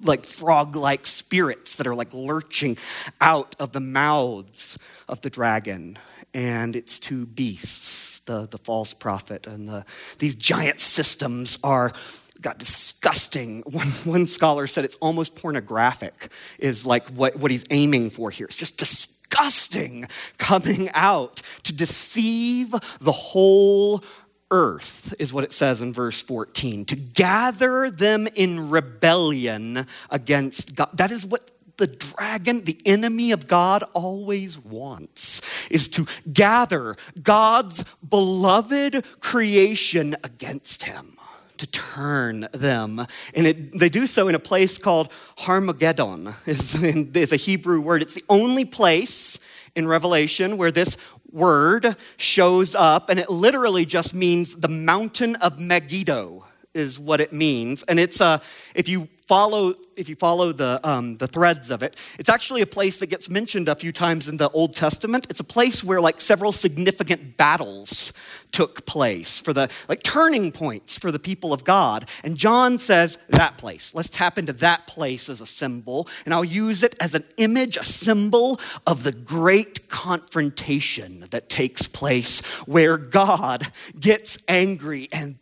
like 0.00 0.24
frog 0.24 0.76
like 0.76 1.06
spirits 1.06 1.76
that 1.76 1.86
are 1.86 1.94
like 1.94 2.12
lurching 2.12 2.76
out 3.20 3.54
of 3.58 3.72
the 3.72 3.80
mouths 3.80 4.78
of 5.08 5.20
the 5.20 5.30
dragon. 5.30 5.98
And 6.34 6.74
it's 6.76 6.98
two 6.98 7.26
beasts, 7.26 8.20
the, 8.20 8.48
the 8.48 8.58
false 8.58 8.94
prophet, 8.94 9.46
and 9.46 9.68
the, 9.68 9.84
these 10.18 10.34
giant 10.34 10.80
systems 10.80 11.58
are 11.62 11.92
got 12.40 12.58
disgusting. 12.58 13.60
One, 13.66 13.86
one 14.04 14.26
scholar 14.26 14.66
said 14.66 14.84
it's 14.84 14.96
almost 14.96 15.36
pornographic, 15.36 16.32
is 16.58 16.84
like 16.84 17.06
what, 17.10 17.36
what 17.36 17.50
he's 17.50 17.64
aiming 17.70 18.10
for 18.10 18.30
here. 18.30 18.46
It's 18.46 18.56
just 18.56 18.78
disgusting 18.78 19.21
disgusting 19.32 20.06
coming 20.38 20.90
out 20.94 21.40
to 21.64 21.72
deceive 21.72 22.70
the 23.00 23.12
whole 23.12 24.02
earth, 24.50 25.14
is 25.18 25.32
what 25.32 25.44
it 25.44 25.52
says 25.52 25.80
in 25.80 25.92
verse 25.92 26.22
14, 26.22 26.84
to 26.84 26.96
gather 26.96 27.90
them 27.90 28.28
in 28.34 28.68
rebellion 28.70 29.86
against 30.10 30.74
God. 30.76 30.90
That 30.94 31.10
is 31.10 31.24
what 31.24 31.50
the 31.78 31.86
dragon, 31.86 32.64
the 32.64 32.78
enemy 32.84 33.32
of 33.32 33.48
God, 33.48 33.82
always 33.94 34.58
wants 34.58 35.40
is 35.70 35.88
to 35.88 36.06
gather 36.30 36.96
God's 37.22 37.82
beloved 38.06 39.06
creation 39.20 40.14
against 40.22 40.82
him 40.82 41.16
to 41.62 41.66
turn 41.68 42.48
them. 42.52 43.06
And 43.34 43.46
it, 43.46 43.78
they 43.78 43.88
do 43.88 44.08
so 44.08 44.26
in 44.26 44.34
a 44.34 44.40
place 44.40 44.78
called 44.78 45.12
Harmageddon, 45.38 46.34
is 47.16 47.32
a 47.32 47.36
Hebrew 47.36 47.80
word. 47.80 48.02
It's 48.02 48.14
the 48.14 48.24
only 48.28 48.64
place 48.64 49.38
in 49.76 49.86
Revelation 49.86 50.56
where 50.56 50.72
this 50.72 50.96
word 51.30 51.96
shows 52.16 52.74
up, 52.74 53.10
and 53.10 53.20
it 53.20 53.30
literally 53.30 53.84
just 53.84 54.12
means 54.12 54.56
the 54.56 54.68
mountain 54.68 55.36
of 55.36 55.60
Megiddo 55.60 56.44
is 56.74 56.98
what 56.98 57.20
it 57.20 57.32
means. 57.32 57.82
And 57.84 57.98
it's 58.00 58.20
a, 58.20 58.40
if 58.74 58.88
you 58.88 59.08
follow 59.26 59.74
if 59.94 60.08
you 60.08 60.16
follow 60.16 60.52
the, 60.52 60.80
um, 60.84 61.16
the 61.18 61.26
threads 61.26 61.70
of 61.70 61.82
it 61.82 61.96
it's 62.18 62.28
actually 62.28 62.60
a 62.60 62.66
place 62.66 62.98
that 62.98 63.08
gets 63.08 63.30
mentioned 63.30 63.68
a 63.68 63.74
few 63.74 63.92
times 63.92 64.28
in 64.28 64.36
the 64.36 64.48
old 64.50 64.74
testament. 64.74 65.26
It's 65.30 65.38
a 65.38 65.44
place 65.44 65.84
where 65.84 66.00
like 66.00 66.20
several 66.20 66.50
significant 66.50 67.36
battles 67.36 68.12
took 68.50 68.84
place 68.84 69.40
for 69.40 69.52
the 69.52 69.70
like 69.88 70.02
turning 70.02 70.50
points 70.50 70.98
for 70.98 71.12
the 71.12 71.18
people 71.18 71.52
of 71.52 71.62
god. 71.64 72.08
And 72.24 72.36
john 72.36 72.78
says 72.78 73.18
that 73.28 73.58
place. 73.58 73.94
Let's 73.94 74.10
tap 74.10 74.38
into 74.38 74.52
that 74.54 74.86
place 74.86 75.28
as 75.28 75.40
a 75.40 75.46
symbol. 75.46 76.08
And 76.24 76.34
i'll 76.34 76.44
use 76.44 76.82
it 76.82 76.94
as 77.00 77.14
an 77.14 77.24
image 77.36 77.76
a 77.76 77.84
symbol 77.84 78.60
of 78.86 79.04
the 79.04 79.12
great 79.12 79.88
confrontation 79.88 81.24
that 81.30 81.48
takes 81.48 81.86
place 81.86 82.40
where 82.66 82.96
god 82.96 83.68
gets 84.00 84.38
angry 84.48 85.08
and 85.12 85.38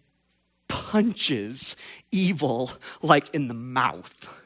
punches 0.70 1.76
evil 2.10 2.70
like 3.02 3.34
in 3.34 3.48
the 3.48 3.54
mouth. 3.54 4.42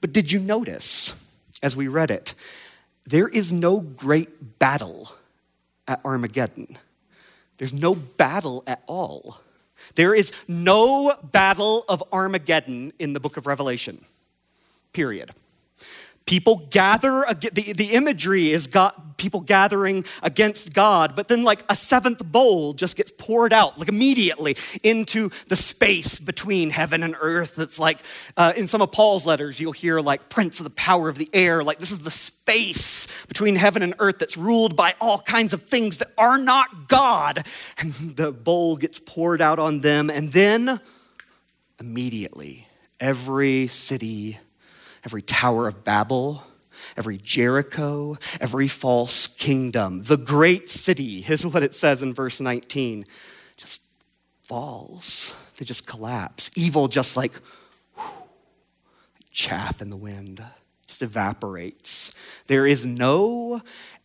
But 0.00 0.12
did 0.12 0.30
you 0.30 0.38
notice 0.38 1.18
as 1.62 1.76
we 1.76 1.88
read 1.88 2.10
it 2.10 2.34
there 3.04 3.26
is 3.26 3.50
no 3.50 3.80
great 3.80 4.60
battle 4.60 5.10
at 5.88 6.04
Armageddon. 6.04 6.78
There's 7.58 7.72
no 7.72 7.94
battle 7.94 8.62
at 8.66 8.82
all. 8.86 9.40
There 9.96 10.14
is 10.14 10.32
no 10.46 11.16
battle 11.32 11.84
of 11.88 12.02
Armageddon 12.12 12.92
in 12.98 13.12
the 13.12 13.20
book 13.20 13.36
of 13.36 13.46
Revelation, 13.46 14.04
period. 14.92 15.32
People 16.26 16.68
gather, 16.70 17.24
the, 17.40 17.72
the 17.72 17.90
imagery 17.92 18.50
is 18.50 18.66
got 18.66 19.18
people 19.22 19.40
gathering 19.40 20.04
against 20.22 20.74
God, 20.74 21.14
but 21.14 21.28
then 21.28 21.44
like 21.44 21.62
a 21.68 21.76
seventh 21.76 22.24
bowl 22.24 22.72
just 22.74 22.96
gets 22.96 23.12
poured 23.16 23.52
out, 23.52 23.78
like 23.78 23.88
immediately 23.88 24.56
into 24.82 25.30
the 25.48 25.56
space 25.56 26.18
between 26.18 26.70
heaven 26.70 27.02
and 27.04 27.14
earth. 27.20 27.54
That's 27.54 27.78
like 27.78 27.98
uh, 28.36 28.52
in 28.56 28.66
some 28.66 28.82
of 28.82 28.90
Paul's 28.90 29.24
letters, 29.24 29.60
you'll 29.60 29.72
hear 29.72 30.00
like 30.00 30.28
Prince 30.28 30.58
of 30.58 30.64
the 30.64 30.70
power 30.70 31.08
of 31.08 31.18
the 31.18 31.28
air, 31.32 31.62
like 31.62 31.78
this 31.78 31.92
is 31.92 32.00
the 32.00 32.10
space 32.10 33.06
between 33.26 33.54
heaven 33.54 33.82
and 33.82 33.94
earth 34.00 34.18
that's 34.18 34.36
ruled 34.36 34.76
by 34.76 34.92
all 35.00 35.20
kinds 35.20 35.52
of 35.52 35.62
things 35.62 35.98
that 35.98 36.08
are 36.18 36.38
not 36.38 36.88
God. 36.88 37.46
And 37.78 37.92
the 37.92 38.32
bowl 38.32 38.76
gets 38.76 38.98
poured 38.98 39.40
out 39.40 39.58
on 39.58 39.80
them, 39.80 40.10
and 40.10 40.32
then 40.32 40.80
immediately 41.78 42.66
every 43.00 43.66
city 43.68 44.38
every 45.04 45.22
Tower 45.22 45.68
of 45.68 45.84
Babel, 45.84 46.44
every 46.96 47.18
Jericho, 47.18 48.16
every 48.40 48.68
false 48.68 49.26
kingdom. 49.26 50.02
The 50.04 50.16
great 50.16 50.70
city, 50.70 51.24
is 51.28 51.46
what 51.46 51.62
it 51.62 51.74
says 51.74 52.02
in 52.02 52.12
verse 52.12 52.40
19, 52.40 53.04
just 53.56 53.82
falls. 54.42 55.36
They 55.58 55.64
just 55.64 55.86
collapse. 55.86 56.50
Evil 56.56 56.88
just 56.88 57.16
like, 57.16 57.32
whew, 57.96 58.04
chaff 59.30 59.80
in 59.80 59.90
the 59.90 59.96
wind, 59.96 60.42
just 60.86 61.02
evaporates. 61.02 62.14
There 62.46 62.66
is 62.66 62.84
no 62.84 63.60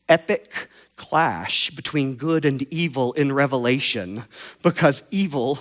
epic 0.09 0.69
clash 0.95 1.69
between 1.71 2.15
good 2.15 2.45
and 2.45 2.61
evil 2.73 3.13
in 3.13 3.31
Revelation 3.31 4.23
because 4.63 5.03
evil 5.11 5.59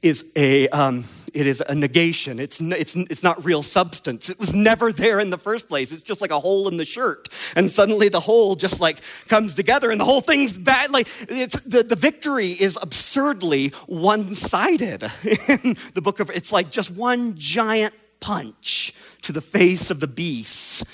is 0.00 0.26
a. 0.36 0.68
Um, 0.68 1.04
it 1.34 1.46
is 1.46 1.62
a 1.66 1.74
negation. 1.74 2.38
It's, 2.38 2.60
it's, 2.60 2.94
it's 2.94 3.22
not 3.22 3.44
real 3.44 3.62
substance. 3.62 4.28
It 4.28 4.38
was 4.38 4.52
never 4.52 4.92
there 4.92 5.18
in 5.18 5.30
the 5.30 5.38
first 5.38 5.68
place. 5.68 5.90
It's 5.92 6.02
just 6.02 6.20
like 6.20 6.30
a 6.30 6.38
hole 6.38 6.68
in 6.68 6.76
the 6.76 6.84
shirt. 6.84 7.28
And 7.56 7.72
suddenly 7.72 8.08
the 8.08 8.20
hole 8.20 8.54
just 8.54 8.80
like 8.80 8.98
comes 9.28 9.54
together 9.54 9.90
and 9.90 10.00
the 10.00 10.04
whole 10.04 10.20
thing's 10.20 10.58
bad. 10.58 10.90
Like 10.90 11.08
it's, 11.28 11.60
the, 11.62 11.82
the 11.82 11.96
victory 11.96 12.48
is 12.48 12.78
absurdly 12.80 13.68
one 13.86 14.34
sided 14.34 15.02
in 15.48 15.76
the 15.94 16.02
book 16.02 16.20
of, 16.20 16.30
it's 16.30 16.52
like 16.52 16.70
just 16.70 16.90
one 16.90 17.34
giant 17.36 17.94
punch 18.20 18.94
to 19.22 19.32
the 19.32 19.40
face 19.40 19.90
of 19.90 20.00
the 20.00 20.06
beast, 20.06 20.84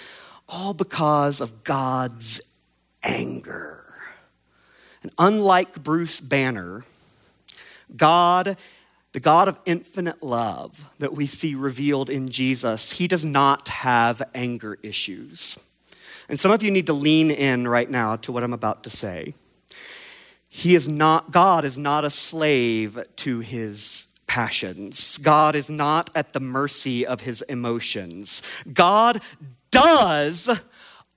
all 0.49 0.75
because 0.75 1.41
of 1.41 1.65
God's 1.65 2.41
anger. 3.03 3.85
And 5.03 5.13
unlike 5.19 5.83
Bruce 5.83 6.21
Banner, 6.21 6.85
God 7.97 8.57
the 9.19 9.23
God 9.23 9.49
of 9.49 9.59
infinite 9.67 10.23
love 10.23 10.93
that 11.01 11.13
we 11.13 11.27
see 11.27 11.57
revealed 11.57 12.09
in 12.09 12.31
Jesus, 12.31 12.93
he 12.93 13.09
does 13.09 13.25
not 13.25 13.69
have 13.69 14.23
anger 14.33 14.79
issues. 14.81 15.59
And 16.29 16.39
some 16.39 16.53
of 16.53 16.63
you 16.63 16.71
need 16.71 16.87
to 16.87 16.93
lean 16.93 17.33
in 17.33 17.67
right 17.67 17.91
now 17.91 18.15
to 18.15 18.31
what 18.31 18.45
I'm 18.45 18.53
about 18.53 18.85
to 18.85 18.91
say. 18.91 19.35
He 20.49 20.77
is 20.77 20.87
not, 20.87 21.33
God 21.33 21.65
is 21.65 21.77
not 21.77 22.05
a 22.05 22.11
slave 22.11 22.97
to 23.17 23.41
his 23.41 24.07
passions. 24.29 25.19
God 25.19 25.57
is 25.57 25.69
not 25.69 26.15
at 26.15 26.33
the 26.33 26.39
mercy 26.39 27.05
of 27.05 27.23
his 27.23 27.43
emotions. 27.43 28.41
God 28.73 29.21
does 29.73 30.49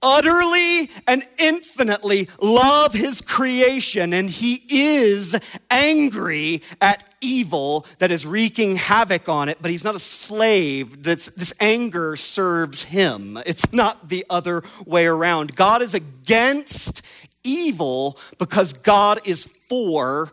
utterly 0.02 0.90
and 1.08 1.22
infinitely 1.38 2.28
love 2.42 2.94
his 2.94 3.22
creation, 3.22 4.12
and 4.12 4.28
he 4.28 4.64
is 4.72 5.40
angry 5.70 6.64
at 6.82 7.11
evil 7.22 7.86
that 8.00 8.12
is 8.12 8.26
wreaking 8.26 8.76
havoc 8.76 9.30
on 9.30 9.50
it, 9.50 9.58
but 9.62 9.72
he's 9.72 9.84
not 9.84 9.96
a 9.96 10.00
slave. 10.00 11.04
That's, 11.04 11.28
this 11.28 11.54
anger 11.60 12.16
serves 12.16 12.84
him. 12.84 13.38
It's 13.46 13.72
not 13.72 14.10
the 14.10 14.26
other 14.30 14.64
way 14.86 15.06
around. 15.06 15.56
God 15.56 15.82
is 15.82 15.94
against 15.94 17.02
evil 17.44 18.18
because 18.38 18.74
God 18.74 19.22
is 19.26 19.46
for 19.46 20.32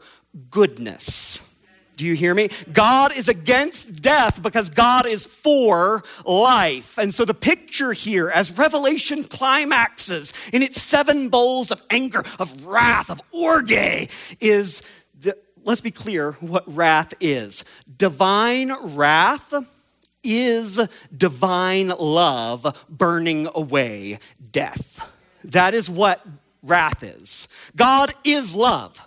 goodness. 0.50 1.42
Do 1.98 2.06
you 2.06 2.14
hear 2.14 2.32
me? 2.32 2.48
God 2.72 3.16
is 3.16 3.26
against 3.26 4.00
death 4.00 4.40
because 4.40 4.70
God 4.70 5.04
is 5.04 5.26
for 5.26 6.04
life. 6.24 6.96
And 6.96 7.12
so 7.12 7.24
the 7.24 7.34
picture 7.34 7.92
here, 7.92 8.30
as 8.30 8.56
Revelation 8.56 9.24
climaxes 9.24 10.32
in 10.52 10.62
its 10.62 10.80
seven 10.80 11.28
bowls 11.28 11.72
of 11.72 11.82
anger, 11.90 12.22
of 12.38 12.64
wrath, 12.64 13.10
of 13.10 13.20
orge, 13.32 13.72
is 14.40 14.82
let's 15.64 15.80
be 15.80 15.90
clear 15.90 16.32
what 16.32 16.64
wrath 16.66 17.14
is. 17.20 17.64
Divine 17.96 18.72
wrath 18.94 19.54
is 20.24 20.80
divine 21.16 21.88
love 21.88 22.86
burning 22.88 23.48
away 23.54 24.18
death. 24.50 25.12
That 25.44 25.74
is 25.74 25.88
what 25.88 26.26
wrath 26.62 27.02
is. 27.02 27.48
God 27.76 28.12
is 28.24 28.54
love. 28.54 29.00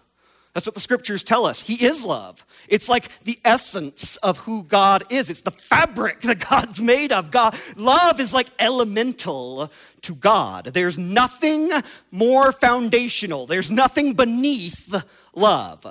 That's 0.53 0.65
what 0.65 0.75
the 0.75 0.81
scriptures 0.81 1.23
tell 1.23 1.45
us. 1.45 1.61
He 1.61 1.85
is 1.85 2.03
love. 2.03 2.45
It's 2.67 2.89
like 2.89 3.07
the 3.23 3.39
essence 3.45 4.17
of 4.17 4.39
who 4.39 4.63
God 4.63 5.03
is. 5.09 5.29
It's 5.29 5.41
the 5.41 5.51
fabric 5.51 6.21
that 6.21 6.45
God's 6.49 6.79
made 6.81 7.13
of. 7.13 7.31
God, 7.31 7.55
love 7.77 8.19
is 8.19 8.33
like 8.33 8.47
elemental 8.59 9.71
to 10.01 10.15
God. 10.15 10.65
There's 10.65 10.97
nothing 10.97 11.69
more 12.11 12.51
foundational. 12.51 13.45
There's 13.45 13.71
nothing 13.71 14.13
beneath 14.13 14.93
love. 15.33 15.85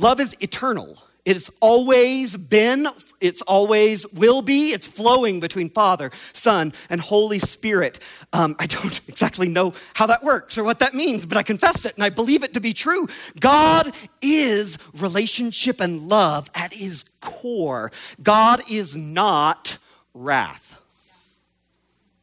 Love 0.00 0.18
is 0.18 0.34
eternal. 0.40 0.96
It's 1.26 1.50
always 1.60 2.34
been, 2.34 2.88
it's 3.20 3.42
always 3.42 4.10
will 4.12 4.40
be, 4.40 4.70
it's 4.70 4.86
flowing 4.86 5.38
between 5.38 5.68
Father, 5.68 6.10
Son, 6.32 6.72
and 6.88 7.02
Holy 7.02 7.38
Spirit. 7.38 8.00
Um, 8.32 8.56
I 8.58 8.64
don't 8.64 9.00
exactly 9.08 9.50
know 9.50 9.74
how 9.94 10.06
that 10.06 10.24
works 10.24 10.56
or 10.56 10.64
what 10.64 10.78
that 10.78 10.94
means, 10.94 11.26
but 11.26 11.36
I 11.36 11.42
confess 11.42 11.84
it 11.84 11.94
and 11.94 12.02
I 12.02 12.08
believe 12.08 12.42
it 12.42 12.54
to 12.54 12.60
be 12.60 12.72
true. 12.72 13.08
God 13.38 13.92
is 14.22 14.78
relationship 14.94 15.82
and 15.82 16.08
love 16.08 16.50
at 16.54 16.72
his 16.72 17.04
core. 17.20 17.92
God 18.22 18.62
is 18.70 18.96
not 18.96 19.76
wrath, 20.14 20.80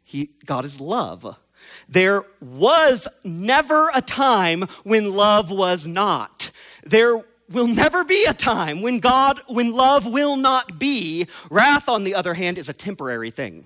he, 0.04 0.32
God 0.46 0.66
is 0.66 0.82
love. 0.82 1.38
There 1.90 2.24
was 2.42 3.08
never 3.24 3.90
a 3.94 4.02
time 4.02 4.64
when 4.84 5.14
love 5.14 5.52
was 5.52 5.86
not. 5.86 6.52
There 6.84 7.24
will 7.50 7.68
never 7.68 8.04
be 8.04 8.26
a 8.28 8.34
time 8.34 8.82
when 8.82 9.00
God, 9.00 9.40
when 9.48 9.74
love 9.74 10.06
will 10.06 10.36
not 10.36 10.80
be. 10.80 11.28
Wrath, 11.50 11.88
on 11.88 12.04
the 12.04 12.16
other 12.16 12.34
hand, 12.34 12.58
is 12.58 12.70
a 12.70 12.74
temporary 12.74 13.32
thing. 13.32 13.66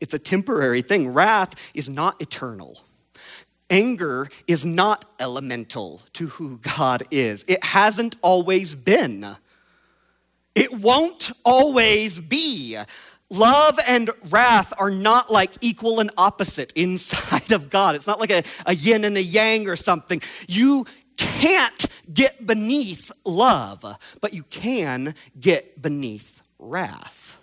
It's 0.00 0.14
a 0.14 0.18
temporary 0.18 0.82
thing. 0.82 1.08
Wrath 1.08 1.72
is 1.74 1.88
not 1.88 2.20
eternal. 2.20 2.80
Anger 3.70 4.28
is 4.46 4.64
not 4.64 5.06
elemental 5.18 6.02
to 6.14 6.26
who 6.26 6.58
God 6.58 7.04
is. 7.10 7.44
It 7.48 7.64
hasn't 7.64 8.16
always 8.22 8.74
been. 8.74 9.36
It 10.54 10.72
won't 10.72 11.32
always 11.44 12.20
be. 12.20 12.78
Love 13.30 13.80
and 13.88 14.10
wrath 14.30 14.72
are 14.78 14.90
not 14.90 15.30
like 15.30 15.50
equal 15.60 15.98
and 15.98 16.10
opposite 16.16 16.72
inside 16.76 17.50
of 17.52 17.70
God. 17.70 17.94
It's 17.94 18.06
not 18.06 18.20
like 18.20 18.30
a, 18.30 18.42
a 18.66 18.74
yin 18.74 19.04
and 19.04 19.16
a 19.16 19.22
yang 19.22 19.68
or 19.68 19.76
something. 19.76 20.20
You 20.46 20.86
can't 21.16 21.86
get 22.12 22.46
beneath 22.46 23.10
love, 23.24 23.84
but 24.20 24.34
you 24.34 24.42
can 24.44 25.14
get 25.38 25.80
beneath 25.80 26.42
wrath. 26.58 27.40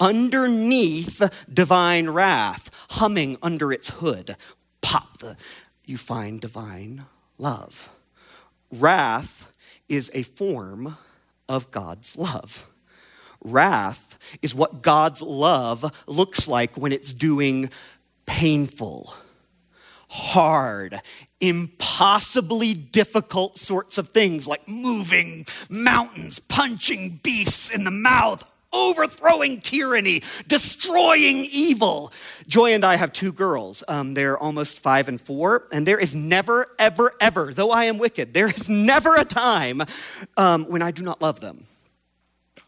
Underneath 0.00 1.22
divine 1.52 2.10
wrath, 2.10 2.70
humming 2.90 3.38
under 3.42 3.72
its 3.72 3.88
hood, 4.00 4.36
pop 4.82 5.18
the, 5.18 5.36
you 5.84 5.96
find 5.96 6.40
divine 6.40 7.04
love. 7.38 7.94
Wrath 8.72 9.52
is 9.88 10.10
a 10.14 10.22
form 10.22 10.96
of 11.48 11.70
God's 11.70 12.18
love. 12.18 12.70
Wrath 13.42 14.18
is 14.42 14.54
what 14.54 14.82
God's 14.82 15.22
love 15.22 16.04
looks 16.06 16.48
like 16.48 16.76
when 16.76 16.92
it's 16.92 17.12
doing 17.12 17.70
painful, 18.26 19.14
hard, 20.08 21.00
impossibly 21.48 22.74
difficult 22.74 23.58
sorts 23.58 23.98
of 23.98 24.08
things 24.08 24.46
like 24.46 24.68
moving 24.68 25.44
mountains, 25.70 26.38
punching 26.38 27.20
beasts 27.22 27.74
in 27.74 27.84
the 27.84 27.90
mouth, 27.90 28.42
overthrowing 28.74 29.60
tyranny, 29.60 30.22
destroying 30.48 31.46
evil. 31.52 32.12
Joy 32.46 32.74
and 32.74 32.84
I 32.84 32.96
have 32.96 33.12
two 33.12 33.32
girls. 33.32 33.84
Um, 33.88 34.14
they're 34.14 34.36
almost 34.36 34.80
five 34.80 35.08
and 35.08 35.20
four, 35.20 35.68
and 35.72 35.86
there 35.86 35.98
is 35.98 36.14
never, 36.14 36.66
ever, 36.78 37.14
ever, 37.20 37.54
though 37.54 37.70
I 37.70 37.84
am 37.84 37.98
wicked, 37.98 38.34
there 38.34 38.48
is 38.48 38.68
never 38.68 39.14
a 39.14 39.24
time 39.24 39.82
um, 40.36 40.64
when 40.64 40.82
I 40.82 40.90
do 40.90 41.02
not 41.02 41.22
love 41.22 41.40
them. 41.40 41.66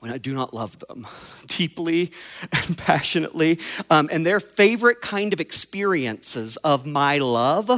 When 0.01 0.13
I 0.13 0.19
do 0.19 0.35
not 0.35 0.53
love 0.53 0.79
them 0.79 1.07
deeply 1.47 2.13
and 2.53 2.77
passionately. 2.77 3.59
Um, 3.91 4.09
and 4.13 4.27
their 4.27 4.41
favorite 4.41 5.01
kind 5.01 5.33
of 5.33 5.41
experiences 5.41 6.57
of 6.59 6.87
my 6.87 7.19
love 7.19 7.71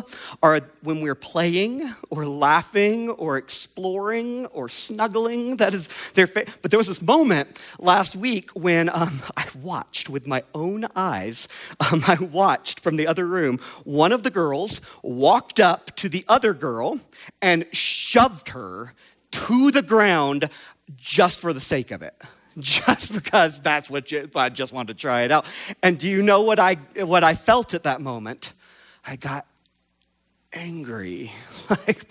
are 0.42 0.60
when 0.82 1.00
we're 1.00 1.14
playing 1.14 1.88
or 2.10 2.26
laughing 2.26 3.10
or 3.10 3.36
exploring 3.36 4.46
or 4.46 4.68
snuggling. 4.68 5.56
That 5.56 5.74
is 5.74 5.88
their 6.12 6.26
favorite. 6.26 6.58
But 6.60 6.70
there 6.70 6.78
was 6.78 6.88
this 6.88 7.02
moment 7.02 7.60
last 7.78 8.16
week 8.16 8.50
when 8.50 8.88
um, 8.88 9.22
I 9.36 9.46
watched 9.60 10.10
with 10.10 10.26
my 10.26 10.42
own 10.54 10.86
eyes, 10.96 11.46
um, 11.92 12.02
I 12.06 12.16
watched 12.16 12.80
from 12.80 12.96
the 12.96 13.06
other 13.06 13.26
room, 13.26 13.58
one 13.84 14.12
of 14.12 14.24
the 14.24 14.30
girls 14.30 14.80
walked 15.02 15.60
up 15.60 15.94
to 15.96 16.08
the 16.08 16.24
other 16.28 16.52
girl 16.52 16.98
and 17.40 17.64
shoved 17.72 18.50
her 18.50 18.92
to 19.30 19.70
the 19.70 19.82
ground 19.82 20.48
just 20.96 21.38
for 21.40 21.52
the 21.52 21.60
sake 21.60 21.90
of 21.90 22.02
it. 22.02 22.14
Just 22.58 23.14
because 23.14 23.60
that's 23.60 23.88
what 23.88 24.10
you, 24.10 24.28
I 24.34 24.48
just 24.48 24.72
wanted 24.72 24.88
to 24.88 25.00
try 25.00 25.22
it 25.22 25.30
out. 25.30 25.46
And 25.80 25.96
do 25.96 26.08
you 26.08 26.22
know 26.22 26.42
what 26.42 26.58
I, 26.58 26.74
what 27.04 27.22
I 27.22 27.34
felt 27.34 27.72
at 27.72 27.84
that 27.84 28.00
moment? 28.00 28.52
I 29.06 29.14
got 29.14 29.46
angry. 30.52 31.30
Like, 31.70 32.10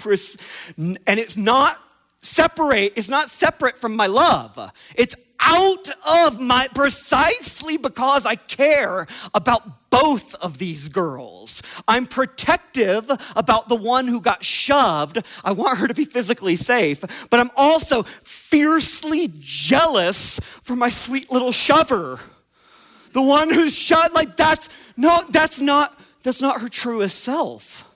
and 0.77 1.19
it's 1.19 1.35
not 1.35 1.77
separate, 2.19 2.93
it's 2.95 3.09
not 3.09 3.31
separate 3.31 3.75
from 3.75 3.95
my 3.95 4.05
love. 4.05 4.71
It's 4.95 5.15
out 5.39 5.89
of 6.07 6.39
my, 6.39 6.67
precisely 6.73 7.77
because 7.77 8.25
I 8.25 8.35
care 8.35 9.07
about 9.33 9.86
both 10.01 10.35
of 10.35 10.57
these 10.57 10.89
girls. 10.89 11.61
I'm 11.87 12.05
protective 12.05 13.09
about 13.35 13.67
the 13.67 13.75
one 13.75 14.07
who 14.07 14.21
got 14.21 14.43
shoved. 14.43 15.19
I 15.43 15.51
want 15.51 15.79
her 15.79 15.87
to 15.87 15.93
be 15.93 16.05
physically 16.05 16.55
safe, 16.55 17.27
but 17.29 17.39
I'm 17.39 17.51
also 17.55 18.03
fiercely 18.03 19.31
jealous 19.39 20.39
for 20.61 20.75
my 20.75 20.89
sweet 20.89 21.31
little 21.31 21.51
shover. 21.51 22.19
The 23.13 23.21
one 23.21 23.49
who's 23.49 23.75
shoved, 23.75 24.13
like 24.13 24.35
that's 24.35 24.69
no, 24.95 25.23
that's 25.29 25.59
not, 25.59 25.99
that's 26.21 26.41
not 26.41 26.61
her 26.61 26.69
truest 26.69 27.19
self. 27.19 27.86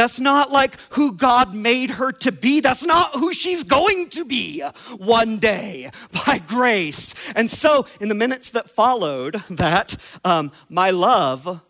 That's 0.00 0.18
not 0.18 0.50
like 0.50 0.80
who 0.92 1.12
God 1.12 1.54
made 1.54 1.90
her 1.90 2.10
to 2.10 2.32
be. 2.32 2.60
That's 2.60 2.86
not 2.86 3.10
who 3.16 3.34
she's 3.34 3.64
going 3.64 4.08
to 4.08 4.24
be 4.24 4.62
one 4.96 5.36
day 5.36 5.90
by 6.26 6.38
grace. 6.38 7.30
And 7.32 7.50
so, 7.50 7.84
in 8.00 8.08
the 8.08 8.14
minutes 8.14 8.48
that 8.52 8.70
followed 8.70 9.34
that, 9.50 9.96
um, 10.24 10.52
my 10.70 10.88
love, 10.88 11.60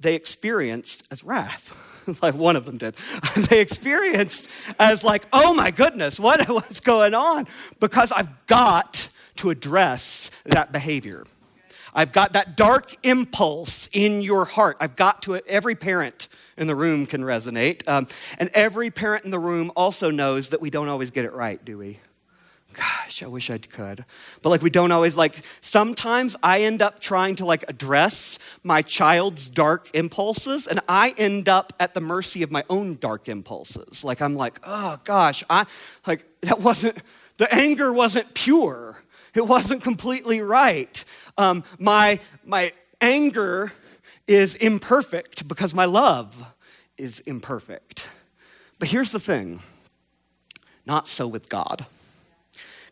they 0.00 0.14
experienced 0.14 1.06
as 1.12 1.24
wrath. 1.24 1.76
like 2.22 2.32
one 2.32 2.56
of 2.56 2.64
them 2.64 2.78
did. 2.78 2.94
they 3.50 3.60
experienced 3.60 4.48
as 4.78 5.04
like, 5.04 5.26
oh 5.30 5.52
my 5.52 5.70
goodness, 5.70 6.18
what, 6.18 6.48
what's 6.48 6.80
going 6.80 7.12
on? 7.12 7.46
Because 7.80 8.12
I've 8.12 8.46
got 8.46 9.10
to 9.36 9.50
address 9.50 10.30
that 10.46 10.72
behavior. 10.72 11.24
I've 11.94 12.12
got 12.12 12.32
that 12.32 12.56
dark 12.56 12.94
impulse 13.02 13.88
in 13.92 14.22
your 14.22 14.44
heart. 14.44 14.76
I've 14.80 14.96
got 14.96 15.22
to, 15.22 15.36
every 15.46 15.74
parent 15.74 16.28
in 16.56 16.66
the 16.66 16.74
room 16.74 17.06
can 17.06 17.20
resonate. 17.22 17.86
Um, 17.86 18.06
and 18.38 18.50
every 18.54 18.90
parent 18.90 19.24
in 19.24 19.30
the 19.30 19.38
room 19.38 19.70
also 19.76 20.10
knows 20.10 20.50
that 20.50 20.60
we 20.60 20.70
don't 20.70 20.88
always 20.88 21.10
get 21.10 21.24
it 21.24 21.32
right, 21.32 21.62
do 21.62 21.76
we? 21.78 21.98
Gosh, 22.74 23.22
I 23.22 23.26
wish 23.26 23.50
I 23.50 23.58
could. 23.58 24.06
But 24.40 24.48
like, 24.48 24.62
we 24.62 24.70
don't 24.70 24.92
always 24.92 25.14
like, 25.14 25.34
sometimes 25.60 26.34
I 26.42 26.62
end 26.62 26.80
up 26.80 27.00
trying 27.00 27.36
to 27.36 27.44
like 27.44 27.64
address 27.68 28.38
my 28.64 28.80
child's 28.80 29.50
dark 29.50 29.90
impulses, 29.92 30.66
and 30.66 30.80
I 30.88 31.12
end 31.18 31.50
up 31.50 31.74
at 31.78 31.92
the 31.92 32.00
mercy 32.00 32.42
of 32.42 32.50
my 32.50 32.64
own 32.70 32.96
dark 32.96 33.28
impulses. 33.28 34.02
Like, 34.02 34.22
I'm 34.22 34.34
like, 34.34 34.58
oh 34.64 34.96
gosh, 35.04 35.44
I, 35.50 35.66
like, 36.06 36.24
that 36.40 36.60
wasn't, 36.60 37.02
the 37.36 37.54
anger 37.54 37.92
wasn't 37.92 38.32
pure. 38.32 39.01
It 39.34 39.46
wasn't 39.46 39.82
completely 39.82 40.40
right. 40.40 41.04
Um, 41.38 41.64
my, 41.78 42.20
my 42.44 42.72
anger 43.00 43.72
is 44.26 44.54
imperfect 44.54 45.48
because 45.48 45.74
my 45.74 45.84
love 45.84 46.54
is 46.98 47.20
imperfect. 47.20 48.10
But 48.78 48.88
here's 48.88 49.12
the 49.12 49.20
thing 49.20 49.60
not 50.84 51.06
so 51.06 51.26
with 51.28 51.48
God. 51.48 51.86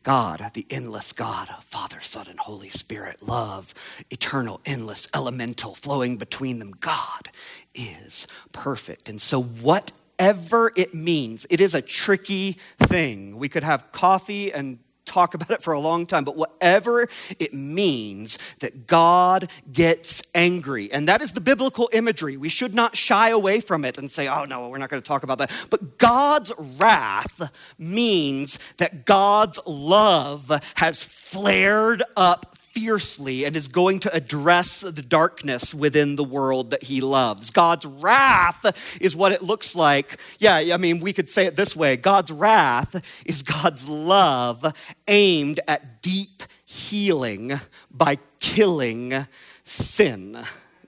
God, 0.03 0.41
the 0.55 0.67
endless 0.71 1.13
God, 1.13 1.49
Father, 1.61 2.01
Son, 2.01 2.27
and 2.29 2.39
Holy 2.39 2.71
Spirit, 2.71 3.23
love, 3.23 3.75
eternal, 4.11 4.61
endless, 4.65 5.07
elemental, 5.15 5.75
flowing 5.75 6.17
between 6.17 6.59
them. 6.59 6.71
God 6.71 7.29
is 7.75 8.27
perfect. 8.53 9.11
And 9.11 9.21
so, 9.21 9.43
whatever 9.43 10.73
it 10.75 10.95
means, 10.95 11.47
it 11.51 11.61
is 11.61 11.75
a 11.75 11.83
tricky 11.83 12.53
thing. 12.79 13.37
We 13.37 13.51
could 13.51 13.63
have 13.63 13.93
coffee 13.93 14.51
and 14.51 14.79
talk 15.11 15.35
about 15.35 15.51
it 15.51 15.63
for 15.63 15.73
a 15.73 15.81
long 15.81 16.07
time, 16.07 16.25
but 16.25 16.37
whatever 16.37 17.09
it 17.39 17.53
means 17.53 18.39
that 18.61 18.87
God 18.87 19.51
gets 19.73 20.23
angry, 20.35 20.91
and 20.93 21.09
that 21.09 21.21
is 21.21 21.33
the 21.33 21.41
biblical 21.41 21.91
imagery. 21.93 22.37
We 22.37 22.49
should 22.49 22.75
not 22.75 22.97
shy 22.97 23.31
away 23.31 23.61
from 23.61 23.85
it 23.85 23.99
and 23.99 24.11
say, 24.11 24.29
oh 24.29 24.45
no, 24.45 24.69
we're 24.69 24.79
not 24.79 24.91
going 24.91 25.03
to 25.03 25.07
talk 25.07 25.23
about 25.23 25.39
that. 25.39 25.51
But 25.71 25.99
God's 25.99 26.53
wrath 26.79 27.51
means 27.79 28.59
that 28.77 29.05
God's 29.05 29.59
love 29.67 30.51
has 30.77 31.03
flared 31.03 32.03
up 32.17 32.57
fiercely 32.71 33.45
and 33.45 33.57
is 33.57 33.67
going 33.67 33.99
to 33.99 34.15
address 34.15 34.81
the 34.81 35.03
darkness 35.03 35.75
within 35.75 36.15
the 36.15 36.25
world 36.25 36.71
that 36.71 36.85
he 36.85 37.01
loves. 37.01 37.51
God's 37.51 37.85
wrath 37.85 38.99
is 39.01 39.17
what 39.17 39.33
it 39.33 39.43
looks 39.43 39.75
like. 39.75 40.21
Yeah, 40.39 40.57
I 40.73 40.77
mean, 40.77 41.01
we 41.01 41.13
could 41.13 41.29
say 41.29 41.47
it 41.47 41.57
this 41.57 41.75
way 41.75 41.97
God's 41.97 42.31
wrath 42.31 43.23
is 43.27 43.43
God's 43.43 43.89
love 43.89 44.65
aimed 45.09 45.59
at 45.67 46.01
deep 46.01 46.45
healing 46.65 47.53
by 47.91 48.19
killing 48.39 49.15
sin. 49.65 50.39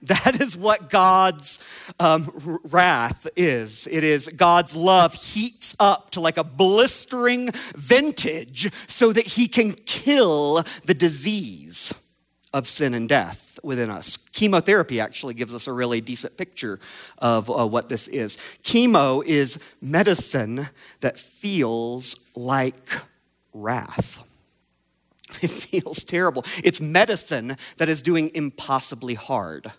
That 0.07 0.41
is 0.41 0.57
what 0.57 0.89
God's 0.89 1.59
um, 1.97 2.59
wrath 2.65 3.25
is. 3.37 3.87
It 3.89 4.03
is 4.03 4.27
God's 4.27 4.75
love 4.75 5.13
heats 5.13 5.77
up 5.79 6.09
to 6.11 6.19
like 6.19 6.35
a 6.35 6.43
blistering 6.43 7.51
vintage 7.75 8.73
so 8.87 9.13
that 9.13 9.25
he 9.25 9.47
can 9.47 9.71
kill 9.71 10.63
the 10.83 10.93
disease 10.93 11.93
of 12.53 12.67
sin 12.67 12.93
and 12.93 13.07
death 13.07 13.59
within 13.63 13.89
us. 13.89 14.17
Chemotherapy 14.17 14.99
actually 14.99 15.35
gives 15.35 15.55
us 15.55 15.67
a 15.67 15.73
really 15.73 16.01
decent 16.01 16.35
picture 16.35 16.79
of 17.19 17.49
uh, 17.49 17.65
what 17.65 17.87
this 17.87 18.09
is. 18.09 18.35
Chemo 18.61 19.23
is 19.25 19.57
medicine 19.81 20.67
that 20.99 21.17
feels 21.17 22.29
like 22.35 22.91
wrath. 23.53 24.27
It 25.41 25.49
feels 25.49 26.03
terrible. 26.03 26.45
It's 26.63 26.79
medicine 26.79 27.57
that 27.77 27.89
is 27.89 28.03
doing 28.03 28.29
impossibly 28.35 29.15
hard 29.15 29.71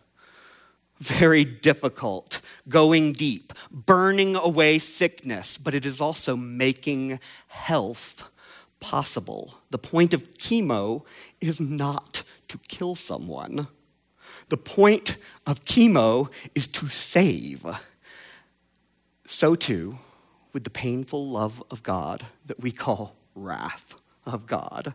very 1.08 1.44
difficult, 1.44 2.40
going 2.68 3.12
deep, 3.12 3.52
burning 3.70 4.36
away 4.36 4.78
sickness, 4.78 5.58
but 5.58 5.74
it 5.74 5.84
is 5.84 6.00
also 6.00 6.36
making 6.36 7.18
health 7.48 8.30
possible. 8.80 9.58
The 9.70 9.78
point 9.78 10.14
of 10.14 10.30
chemo 10.32 11.04
is 11.40 11.60
not 11.60 12.22
to 12.48 12.58
kill 12.68 12.94
someone. 12.94 13.66
The 14.48 14.56
point 14.56 15.16
of 15.46 15.64
chemo 15.64 16.30
is 16.54 16.66
to 16.68 16.86
save. 16.86 17.64
So 19.26 19.54
too 19.54 19.98
with 20.52 20.64
the 20.64 20.70
painful 20.70 21.28
love 21.28 21.62
of 21.70 21.82
God 21.82 22.26
that 22.46 22.60
we 22.60 22.70
call 22.70 23.16
wrath 23.34 23.96
of 24.24 24.46
God. 24.46 24.94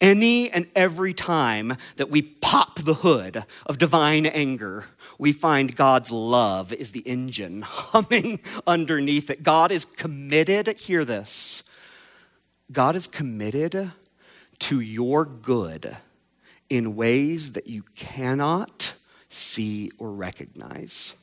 Any 0.00 0.50
and 0.50 0.66
every 0.74 1.14
time 1.14 1.76
that 1.96 2.10
we 2.10 2.20
pop 2.20 2.80
the 2.80 2.94
hood 2.94 3.44
of 3.64 3.78
divine 3.78 4.26
anger, 4.26 4.84
we 5.18 5.32
find 5.32 5.74
God's 5.74 6.12
love 6.12 6.72
is 6.72 6.92
the 6.92 7.00
engine 7.00 7.62
humming 7.66 8.40
underneath 8.66 9.30
it. 9.30 9.42
God 9.42 9.70
is 9.70 9.84
committed, 9.84 10.78
hear 10.78 11.04
this, 11.04 11.64
God 12.70 12.94
is 12.94 13.06
committed 13.06 13.92
to 14.58 14.80
your 14.80 15.24
good 15.24 15.96
in 16.68 16.96
ways 16.96 17.52
that 17.52 17.68
you 17.68 17.82
cannot 17.94 18.94
see 19.28 19.90
or 19.98 20.10
recognize. 20.12 21.16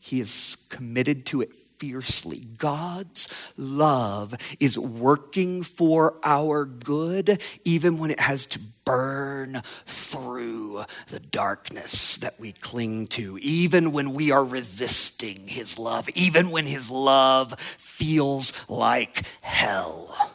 He 0.00 0.20
is 0.20 0.56
committed 0.68 1.26
to 1.26 1.40
it 1.40 1.52
fiercely. 1.78 2.42
God's 2.58 3.52
love 3.56 4.34
is 4.60 4.78
working 4.78 5.62
for 5.62 6.14
our 6.24 6.64
good, 6.64 7.42
even 7.64 7.98
when 7.98 8.10
it 8.10 8.20
has 8.20 8.46
to 8.46 8.60
burn 8.84 9.62
through 9.86 10.84
the 11.08 11.20
darkness 11.20 12.16
that 12.18 12.38
we 12.38 12.52
cling 12.52 13.06
to, 13.08 13.38
even 13.40 13.92
when 13.92 14.12
we 14.12 14.30
are 14.30 14.44
resisting 14.44 15.48
His 15.48 15.78
love, 15.78 16.08
even 16.14 16.50
when 16.50 16.66
His 16.66 16.90
love 16.90 17.58
feels 17.58 18.68
like 18.68 19.22
hell. 19.40 20.34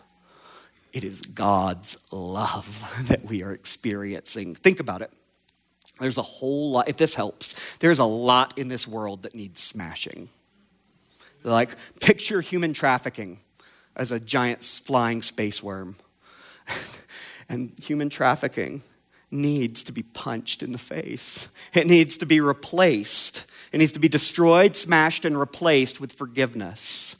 It 0.92 1.04
is 1.04 1.22
God's 1.22 1.98
love 2.12 3.06
that 3.08 3.26
we 3.26 3.44
are 3.44 3.52
experiencing. 3.52 4.56
Think 4.56 4.80
about 4.80 5.02
it. 5.02 5.12
There's 6.00 6.18
a 6.18 6.24
whole 6.24 6.72
lot, 6.72 6.88
if 6.88 6.98
this 6.98 7.14
helps, 7.14 7.78
there's 7.78 8.00
a 8.00 8.06
lot 8.06 8.58
in 8.58 8.70
this 8.70 8.88
world 8.88 9.24
that 9.24 9.36
needs 9.36 9.62
smashing. 9.62 10.30
Like, 11.44 11.76
picture 12.00 12.42
human 12.42 12.74
trafficking 12.74 13.40
as 13.96 14.12
a 14.12 14.20
giant 14.20 14.64
flying 14.64 15.22
space 15.22 15.64
worm. 15.64 15.96
And 17.50 17.74
human 17.82 18.10
trafficking 18.10 18.84
needs 19.32 19.84
to 19.84 19.92
be 19.92 20.04
punched 20.04 20.62
in 20.62 20.72
the 20.72 20.78
face, 20.78 21.50
it 21.74 21.88
needs 21.88 22.16
to 22.18 22.26
be 22.26 22.40
replaced. 22.40 23.46
It 23.72 23.78
needs 23.78 23.92
to 23.92 24.00
be 24.00 24.10
destroyed, 24.10 24.76
smashed, 24.76 25.26
and 25.26 25.40
replaced 25.40 26.02
with 26.02 26.14
forgiveness 26.14 27.18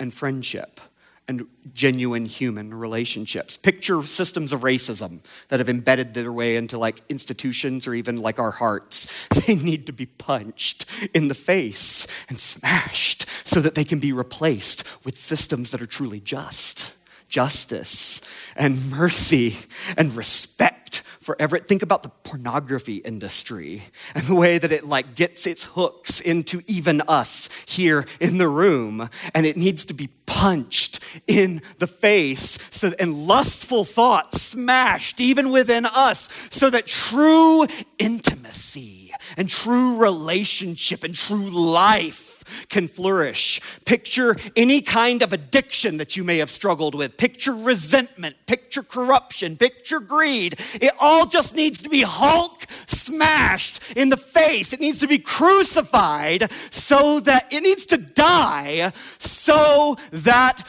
and 0.00 0.14
friendship 0.14 0.80
and 1.26 1.46
genuine 1.72 2.26
human 2.26 2.74
relationships. 2.74 3.56
Picture 3.56 4.02
systems 4.02 4.52
of 4.52 4.60
racism 4.60 5.20
that 5.48 5.60
have 5.60 5.68
embedded 5.68 6.12
their 6.12 6.32
way 6.32 6.56
into 6.56 6.78
like 6.78 7.00
institutions 7.08 7.86
or 7.86 7.94
even 7.94 8.16
like 8.16 8.38
our 8.38 8.52
hearts. 8.52 9.28
They 9.44 9.56
need 9.56 9.86
to 9.86 9.92
be 9.92 10.06
punched 10.06 10.86
in 11.12 11.28
the 11.28 11.34
face 11.34 12.06
and 12.30 12.38
smashed 12.38 13.28
so 13.46 13.60
that 13.60 13.74
they 13.74 13.84
can 13.84 13.98
be 13.98 14.12
replaced 14.12 14.84
with 15.04 15.18
systems 15.18 15.70
that 15.70 15.82
are 15.82 15.86
truly 15.86 16.18
just. 16.20 16.94
Justice 17.28 18.22
and 18.56 18.90
mercy 18.90 19.56
and 19.98 20.14
respect 20.14 21.02
for 21.24 21.36
every 21.38 21.60
think 21.60 21.82
about 21.82 22.02
the 22.02 22.10
pornography 22.10 22.96
industry 22.96 23.82
and 24.14 24.24
the 24.24 24.34
way 24.34 24.58
that 24.58 24.70
it 24.70 24.84
like 24.84 25.14
gets 25.14 25.46
its 25.46 25.64
hooks 25.64 26.20
into 26.20 26.60
even 26.66 27.00
us 27.08 27.48
here 27.66 28.04
in 28.20 28.36
the 28.36 28.46
room 28.46 29.08
and 29.34 29.46
it 29.46 29.56
needs 29.56 29.86
to 29.86 29.94
be 29.94 30.08
punched 30.26 30.83
in 31.26 31.62
the 31.78 31.86
face 31.86 32.58
so, 32.70 32.92
and 32.98 33.26
lustful 33.26 33.84
thoughts 33.84 34.40
smashed 34.40 35.20
even 35.20 35.50
within 35.50 35.86
us 35.86 36.48
so 36.50 36.70
that 36.70 36.86
true 36.86 37.66
intimacy 37.98 39.12
and 39.36 39.48
true 39.48 39.98
relationship 39.98 41.04
and 41.04 41.14
true 41.14 41.48
life 41.50 42.34
can 42.68 42.88
flourish. 42.88 43.60
Picture 43.84 44.36
any 44.56 44.80
kind 44.80 45.22
of 45.22 45.32
addiction 45.32 45.96
that 45.96 46.16
you 46.16 46.24
may 46.24 46.38
have 46.38 46.50
struggled 46.50 46.94
with. 46.94 47.16
Picture 47.16 47.54
resentment, 47.54 48.36
picture 48.46 48.82
corruption, 48.82 49.56
picture 49.56 50.00
greed. 50.00 50.54
It 50.74 50.92
all 51.00 51.26
just 51.26 51.54
needs 51.54 51.82
to 51.82 51.88
be 51.88 52.02
Hulk 52.02 52.66
smashed 52.86 53.96
in 53.96 54.10
the 54.10 54.16
face. 54.16 54.72
It 54.72 54.80
needs 54.80 55.00
to 55.00 55.08
be 55.08 55.18
crucified 55.18 56.50
so 56.70 57.20
that 57.20 57.52
it 57.52 57.62
needs 57.62 57.86
to 57.86 57.96
die 57.96 58.92
so 59.18 59.96
that 60.12 60.62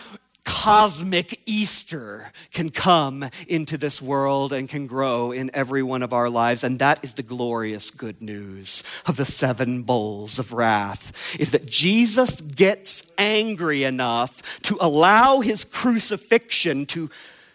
cosmic 0.46 1.42
Easter 1.46 2.32
can 2.52 2.70
come 2.70 3.26
into 3.48 3.78
this 3.78 4.02
world 4.02 4.54
and 4.54 4.70
can 4.70 4.88
grow 4.88 5.32
in 5.32 5.52
every 5.54 5.84
one 5.84 6.02
of 6.02 6.14
our 6.14 6.30
lives. 6.30 6.64
And 6.64 6.80
that 6.80 7.04
is 7.04 7.16
the 7.16 7.24
glorious 7.24 7.92
good 7.92 8.22
news 8.22 8.84
of 9.08 9.18
the 9.18 9.26
seven 9.26 9.84
bowls 9.84 10.40
of 10.40 10.54
wrath 10.54 11.36
is 11.40 11.52
that 11.52 11.66
Jesus 11.66 12.40
gets 12.42 13.12
angry 13.18 13.84
enough 13.84 14.62
to 14.62 14.78
allow 14.80 15.42
his 15.42 15.66
crucifixion 15.66 16.86
to 16.88 17.10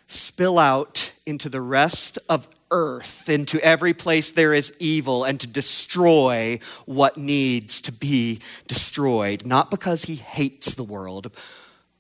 spill 0.07 0.59
out 0.59 1.13
into 1.25 1.49
the 1.49 1.61
rest 1.61 2.19
of 2.29 2.49
earth, 2.71 3.29
into 3.29 3.61
every 3.61 3.95
place 3.95 4.33
there 4.33 4.53
is 4.53 4.73
evil, 4.79 5.25
and 5.25 5.41
to 5.41 5.47
destroy 5.47 6.59
what 6.87 7.17
needs 7.17 7.81
to 7.83 7.93
be 7.93 8.41
destroyed. 8.67 9.47
Not 9.47 9.71
because 9.71 10.05
he 10.05 10.17
hates 10.17 10.75
the 10.75 10.85
world, 10.85 11.31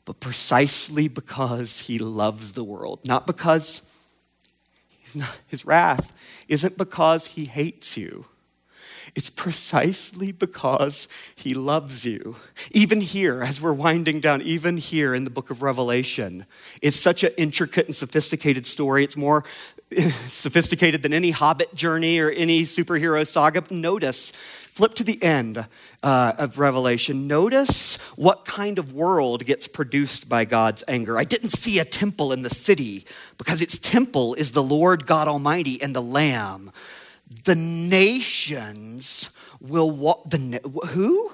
but 0.04 0.20
precisely 0.20 1.08
because 1.08 1.80
he 1.80 1.98
loves 1.98 2.52
the 2.52 2.64
world, 2.64 3.00
not 3.04 3.26
because 3.26 3.82
not, 5.16 5.40
his 5.46 5.64
wrath 5.64 6.16
isn't 6.48 6.78
because 6.78 7.28
he 7.28 7.46
hates 7.46 7.96
you. 7.96 8.26
It's 9.16 9.30
precisely 9.30 10.30
because 10.30 11.08
he 11.34 11.52
loves 11.54 12.04
you. 12.04 12.36
Even 12.70 13.00
here, 13.00 13.42
as 13.42 13.60
we're 13.60 13.72
winding 13.72 14.20
down, 14.20 14.40
even 14.42 14.76
here 14.76 15.14
in 15.14 15.24
the 15.24 15.30
book 15.30 15.50
of 15.50 15.62
Revelation, 15.62 16.46
it's 16.80 16.96
such 16.96 17.24
an 17.24 17.32
intricate 17.36 17.86
and 17.86 17.96
sophisticated 17.96 18.66
story. 18.66 19.02
It's 19.02 19.16
more 19.16 19.44
sophisticated 19.98 21.02
than 21.02 21.12
any 21.12 21.32
hobbit 21.32 21.74
journey 21.74 22.20
or 22.20 22.30
any 22.30 22.62
superhero 22.62 23.26
saga. 23.26 23.64
Notice 23.70 24.32
Flip 24.72 24.94
to 24.94 25.04
the 25.04 25.22
end 25.22 25.66
uh, 26.02 26.32
of 26.38 26.58
Revelation. 26.58 27.26
Notice 27.26 27.96
what 28.16 28.44
kind 28.44 28.78
of 28.78 28.92
world 28.92 29.44
gets 29.44 29.66
produced 29.66 30.28
by 30.28 30.44
God's 30.44 30.84
anger. 30.86 31.18
I 31.18 31.24
didn't 31.24 31.50
see 31.50 31.78
a 31.80 31.84
temple 31.84 32.32
in 32.32 32.42
the 32.42 32.50
city 32.50 33.04
because 33.36 33.60
its 33.60 33.78
temple 33.78 34.34
is 34.34 34.52
the 34.52 34.62
Lord 34.62 35.06
God 35.06 35.28
Almighty 35.28 35.82
and 35.82 35.94
the 35.94 36.00
Lamb. 36.00 36.70
The 37.44 37.56
nations 37.56 39.30
will 39.60 39.90
walk. 39.90 40.30
The 40.30 40.60
who? 40.90 41.32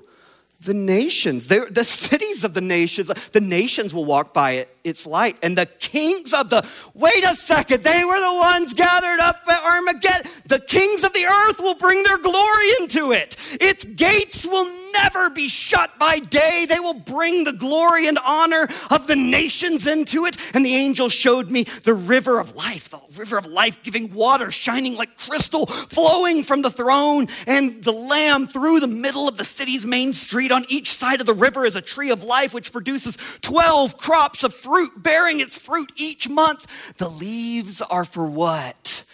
The 0.61 0.75
nations, 0.75 1.49
the 1.49 1.85
cities 1.85 2.43
of 2.43 2.55
the 2.55 2.63
nations, 2.63 3.09
the 3.31 3.41
nations 3.41 3.93
will 3.93 4.07
walk 4.07 4.33
by 4.33 4.53
it, 4.53 4.75
its 4.85 5.07
light. 5.07 5.37
And 5.43 5.57
the 5.57 5.67
kings 5.67 6.33
of 6.33 6.49
the, 6.49 6.67
wait 6.95 7.23
a 7.25 7.37
second, 7.37 7.85
they 7.85 8.05
were 8.05 8.19
the 8.19 8.35
ones 8.35 8.73
gathered 8.73 9.21
up 9.21 9.43
at 9.49 9.63
Armageddon. 9.63 10.31
The 10.47 10.61
kings 10.61 11.05
of 11.05 11.13
the 11.13 11.27
earth 11.27 11.61
will 11.61 11.75
bring 11.75 12.03
their 12.05 12.19
glory 12.19 12.67
into 12.81 13.13
it. 13.13 13.37
Its 13.61 13.85
gates 13.85 14.47
will 14.47 14.71
never 14.95 15.29
be 15.29 15.49
shut 15.49 15.99
by 15.99 16.21
day. 16.21 16.65
They 16.67 16.81
will 16.81 16.95
bring 16.95 17.45
the 17.45 17.53
glory 17.53 18.09
and 18.09 18.19
honor 18.27 18.67
of 18.91 19.07
the 19.07 19.17
nations 19.17 19.87
into 19.87 20.25
it. 20.25 20.37
And 20.55 20.65
the 20.65 20.75
angel 20.75 21.11
showed 21.11 21.51
me 21.51 21.65
the 21.65 21.95
river 21.95 22.41
of 22.41 22.57
life, 22.57 22.89
the 22.89 23.01
river 23.19 23.37
of 23.37 23.47
life 23.47 23.83
giving 23.83 24.15
water, 24.15 24.51
shining 24.51 24.97
like 24.97 25.19
crystal, 25.19 25.67
flowing 25.67 26.43
from 26.43 26.63
the 26.63 26.71
throne 26.71 27.27
and 27.47 27.85
the 27.85 27.93
lamb 27.93 28.47
through 28.47 28.81
the 28.81 28.87
middle 28.87 29.29
of 29.29 29.37
the 29.37 29.45
city's 29.45 29.85
main 29.85 30.15
street 30.15 30.46
on 30.53 30.65
each 30.69 30.93
side 30.93 31.21
of 31.21 31.27
the 31.27 31.35
river 31.35 31.65
is 31.65 31.77
a 31.77 31.83
tree 31.83 32.11
of 32.11 32.25
life 32.25 32.55
which 32.55 32.73
produces 32.73 33.17
12 33.43 33.97
crops 33.97 34.45
of 34.45 34.55
fruit, 34.55 35.03
bearing 35.03 35.41
its 35.41 35.61
fruit 35.61 35.93
each 35.97 36.29
month. 36.29 36.97
The 36.97 37.09
leaves 37.09 37.81
are 37.83 38.05
for 38.05 38.27
what? 38.27 39.05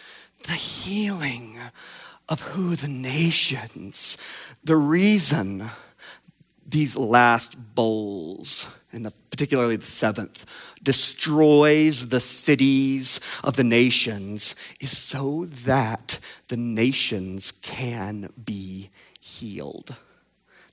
The 0.45 0.53
healing 0.53 1.57
of 2.29 2.43
who? 2.43 2.75
The 2.75 2.89
nations. 2.89 4.17
The 4.65 4.77
reason 4.77 5.71
these 6.73 6.97
last 6.97 7.75
bowls, 7.75 8.77
and 8.93 9.07
the, 9.07 9.13
particularly 9.31 9.77
the 9.77 9.85
seventh, 9.85 10.47
destroys 10.83 12.09
the 12.09 12.21
cities 12.21 13.21
of 13.45 13.57
the 13.57 13.65
nations 13.65 14.57
is 14.81 14.97
so 14.97 15.45
that 15.45 16.19
the 16.49 16.57
nations 16.57 17.53
can 17.53 18.33
be 18.45 18.91
healed. 19.21 19.95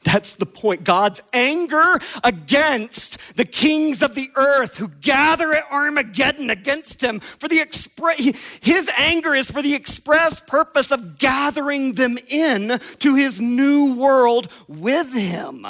That's 0.04 0.36
the 0.36 0.46
point. 0.46 0.86
God's 0.86 1.22
anger 1.34 2.00
against 2.24 3.36
the 3.36 3.46
kings 3.46 4.02
of 4.02 4.16
the 4.16 4.30
earth 4.36 4.78
who 4.78 4.88
gather 4.88 5.54
at 5.54 5.70
Armageddon 5.70 6.50
against 6.50 7.04
him 7.04 7.20
for 7.20 7.50
the 7.50 7.60
express, 7.60 8.18
his 8.62 8.90
anger 8.98 9.36
is 9.36 9.52
for 9.52 9.62
the 9.62 9.76
express 9.76 10.40
purpose 10.40 10.92
of 10.92 11.20
gathering 11.20 11.94
them 11.94 12.18
in 12.30 12.80
to 13.00 13.16
his 13.16 13.42
new 13.42 14.00
world 14.00 14.48
with 14.68 15.14
him. 15.14 15.66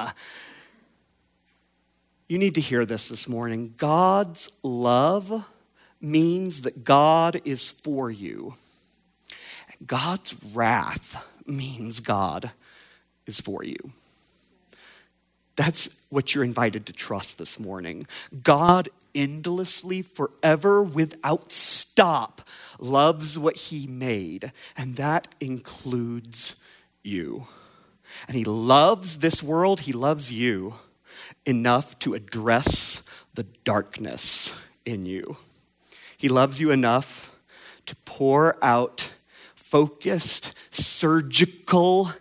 You 2.27 2.37
need 2.37 2.53
to 2.55 2.61
hear 2.61 2.85
this 2.85 3.09
this 3.09 3.27
morning. 3.27 3.73
God's 3.75 4.51
love 4.61 5.43
means 5.99 6.61
that 6.61 6.83
God 6.83 7.41
is 7.45 7.71
for 7.71 8.11
you. 8.11 8.53
God's 9.83 10.35
wrath 10.53 11.27
means 11.47 11.99
God 11.99 12.51
is 13.25 13.41
for 13.41 13.63
you. 13.63 13.77
That's 15.59 15.89
what 16.07 16.33
you're 16.33 16.45
invited 16.45 16.85
to 16.85 16.93
trust 16.93 17.37
this 17.37 17.59
morning. 17.59 18.07
God 18.43 18.87
endlessly, 19.13 20.01
forever, 20.01 20.81
without 20.81 21.51
stop, 21.51 22.47
loves 22.79 23.37
what 23.37 23.57
He 23.57 23.85
made, 23.85 24.53
and 24.77 24.95
that 24.95 25.27
includes 25.41 26.61
you. 27.03 27.45
And 28.25 28.37
He 28.37 28.45
loves 28.45 29.17
this 29.17 29.43
world, 29.43 29.81
He 29.81 29.91
loves 29.91 30.31
you 30.31 30.75
enough 31.45 31.99
to 31.99 32.13
address 32.13 33.03
the 33.33 33.43
darkness 33.65 34.57
in 34.85 35.05
you. 35.05 35.35
He 36.15 36.29
loves 36.29 36.61
you 36.61 36.71
enough 36.71 37.37
to 37.85 37.97
pour 38.05 38.55
out 38.63 39.13
focused, 39.55 40.53
surgical, 40.73 42.13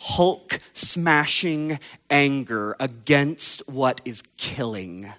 Hulk 0.00 0.58
smashing 0.72 1.78
anger 2.08 2.74
against 2.80 3.68
what 3.68 4.00
is 4.04 4.22
killing 4.38 5.12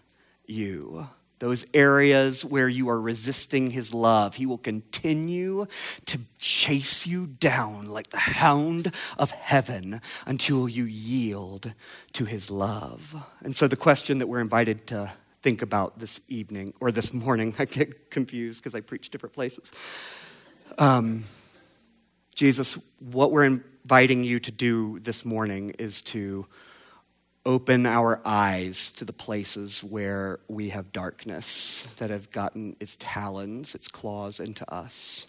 you. 0.48 1.08
Those 1.38 1.66
areas 1.74 2.46
where 2.46 2.68
you 2.68 2.88
are 2.90 3.02
resisting 3.02 3.72
his 3.72 3.96
love, 3.96 4.36
he 4.36 4.46
will 4.46 4.60
continue 4.60 5.66
to 6.06 6.20
chase 6.38 7.08
you 7.08 7.26
down 7.26 7.88
like 7.90 8.10
the 8.10 8.20
hound 8.20 8.94
of 9.18 9.32
heaven 9.32 10.02
until 10.28 10.70
you 10.70 10.84
yield 10.86 11.74
to 12.14 12.26
his 12.26 12.52
love. 12.52 13.28
And 13.44 13.56
so, 13.56 13.68
the 13.68 13.76
question 13.76 14.20
that 14.20 14.28
we're 14.28 14.40
invited 14.40 14.86
to 14.88 15.12
think 15.42 15.64
about 15.64 15.98
this 15.98 16.22
evening 16.28 16.74
or 16.80 16.92
this 16.92 17.12
morning, 17.12 17.56
I 17.60 17.66
get 17.66 18.12
confused 18.12 18.62
because 18.62 18.76
I 18.76 18.82
preach 18.82 19.10
different 19.10 19.34
places. 19.34 19.72
Um, 20.78 21.24
Jesus, 22.42 22.84
what 22.98 23.32
we're 23.32 23.44
inviting 23.44 24.24
you 24.24 24.40
to 24.40 24.52
do 24.52 24.98
this 24.98 25.24
morning 25.24 25.76
is 25.78 26.02
to 26.02 26.48
open 27.46 27.86
our 27.86 28.20
eyes 28.26 28.92
to 28.94 29.06
the 29.06 29.14
places 29.14 29.84
where 29.84 30.40
we 30.48 30.70
have 30.70 30.92
darkness 30.92 31.94
that 32.00 32.10
have 32.10 32.32
gotten 32.32 32.76
its 32.80 32.98
talons, 33.00 33.76
its 33.76 33.88
claws 33.88 34.40
into 34.40 34.68
us. 34.74 35.28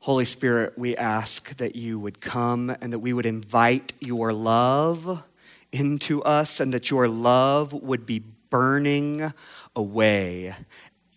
Holy 0.00 0.24
Spirit, 0.24 0.76
we 0.76 0.96
ask 0.96 1.56
that 1.58 1.76
you 1.76 2.00
would 2.00 2.20
come 2.20 2.70
and 2.80 2.92
that 2.92 2.98
we 2.98 3.12
would 3.12 3.24
invite 3.24 3.92
your 4.00 4.32
love 4.32 5.24
into 5.70 6.24
us 6.24 6.58
and 6.58 6.74
that 6.74 6.90
your 6.90 7.06
love 7.06 7.72
would 7.72 8.04
be 8.04 8.18
burning 8.50 9.32
away 9.76 10.56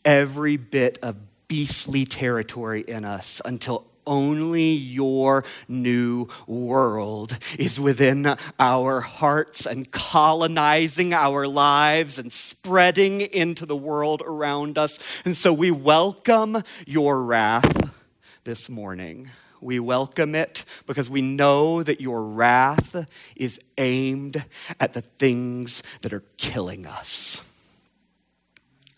every 0.05 0.55
bit 0.55 0.99
of 1.01 1.19
beastly 1.47 2.05
territory 2.05 2.81
in 2.81 3.03
us 3.03 3.41
until 3.43 3.88
only 4.09 4.71
your 4.71 5.45
new 5.67 6.27
world 6.47 7.37
is 7.57 7.79
within 7.79 8.35
our 8.59 8.99
hearts 8.99 9.65
and 9.65 9.89
colonizing 9.91 11.13
our 11.13 11.47
lives 11.47 12.17
and 12.17 12.33
spreading 12.33 13.21
into 13.21 13.65
the 13.65 13.77
world 13.77 14.21
around 14.25 14.77
us. 14.77 15.21
And 15.23 15.37
so 15.37 15.53
we 15.53 15.71
welcome 15.71 16.57
your 16.87 17.23
wrath 17.23 17.95
this 18.43 18.67
morning. 18.67 19.29
We 19.61 19.79
welcome 19.79 20.35
it 20.35 20.65
because 20.87 21.09
we 21.09 21.21
know 21.21 21.83
that 21.83 22.01
your 22.01 22.23
wrath 22.23 23.07
is 23.35 23.59
aimed 23.77 24.43
at 24.79 24.93
the 24.93 25.01
things 25.01 25.83
that 26.01 26.13
are 26.13 26.23
killing 26.37 26.87
us. 26.87 27.45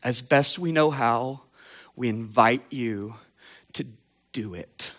As 0.03 0.21
best 0.21 0.57
we 0.57 0.71
know 0.71 0.89
how, 0.89 1.41
we 1.95 2.07
invite 2.09 2.63
you 2.69 3.15
to 3.73 3.85
do 4.31 4.53
it 4.53 4.91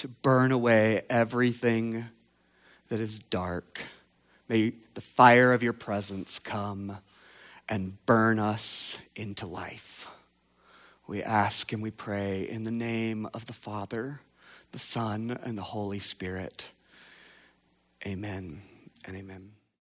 to 0.00 0.08
burn 0.08 0.50
away 0.50 1.02
everything 1.10 2.06
that 2.88 3.00
is 3.00 3.18
dark. 3.18 3.82
May 4.48 4.72
the 4.94 5.02
fire 5.02 5.52
of 5.52 5.62
your 5.62 5.74
presence 5.74 6.38
come 6.38 6.96
and 7.68 7.94
burn 8.06 8.38
us 8.38 8.98
into 9.14 9.46
life. 9.46 10.08
We 11.06 11.22
ask 11.22 11.70
and 11.74 11.82
we 11.82 11.90
pray 11.90 12.48
in 12.48 12.64
the 12.64 12.70
name 12.70 13.26
of 13.34 13.44
the 13.44 13.52
Father, 13.52 14.22
the 14.72 14.78
Son, 14.78 15.38
and 15.42 15.58
the 15.58 15.62
Holy 15.62 15.98
Spirit. 15.98 16.70
Amen 18.06 18.62
and 19.06 19.14
amen. 19.14 19.59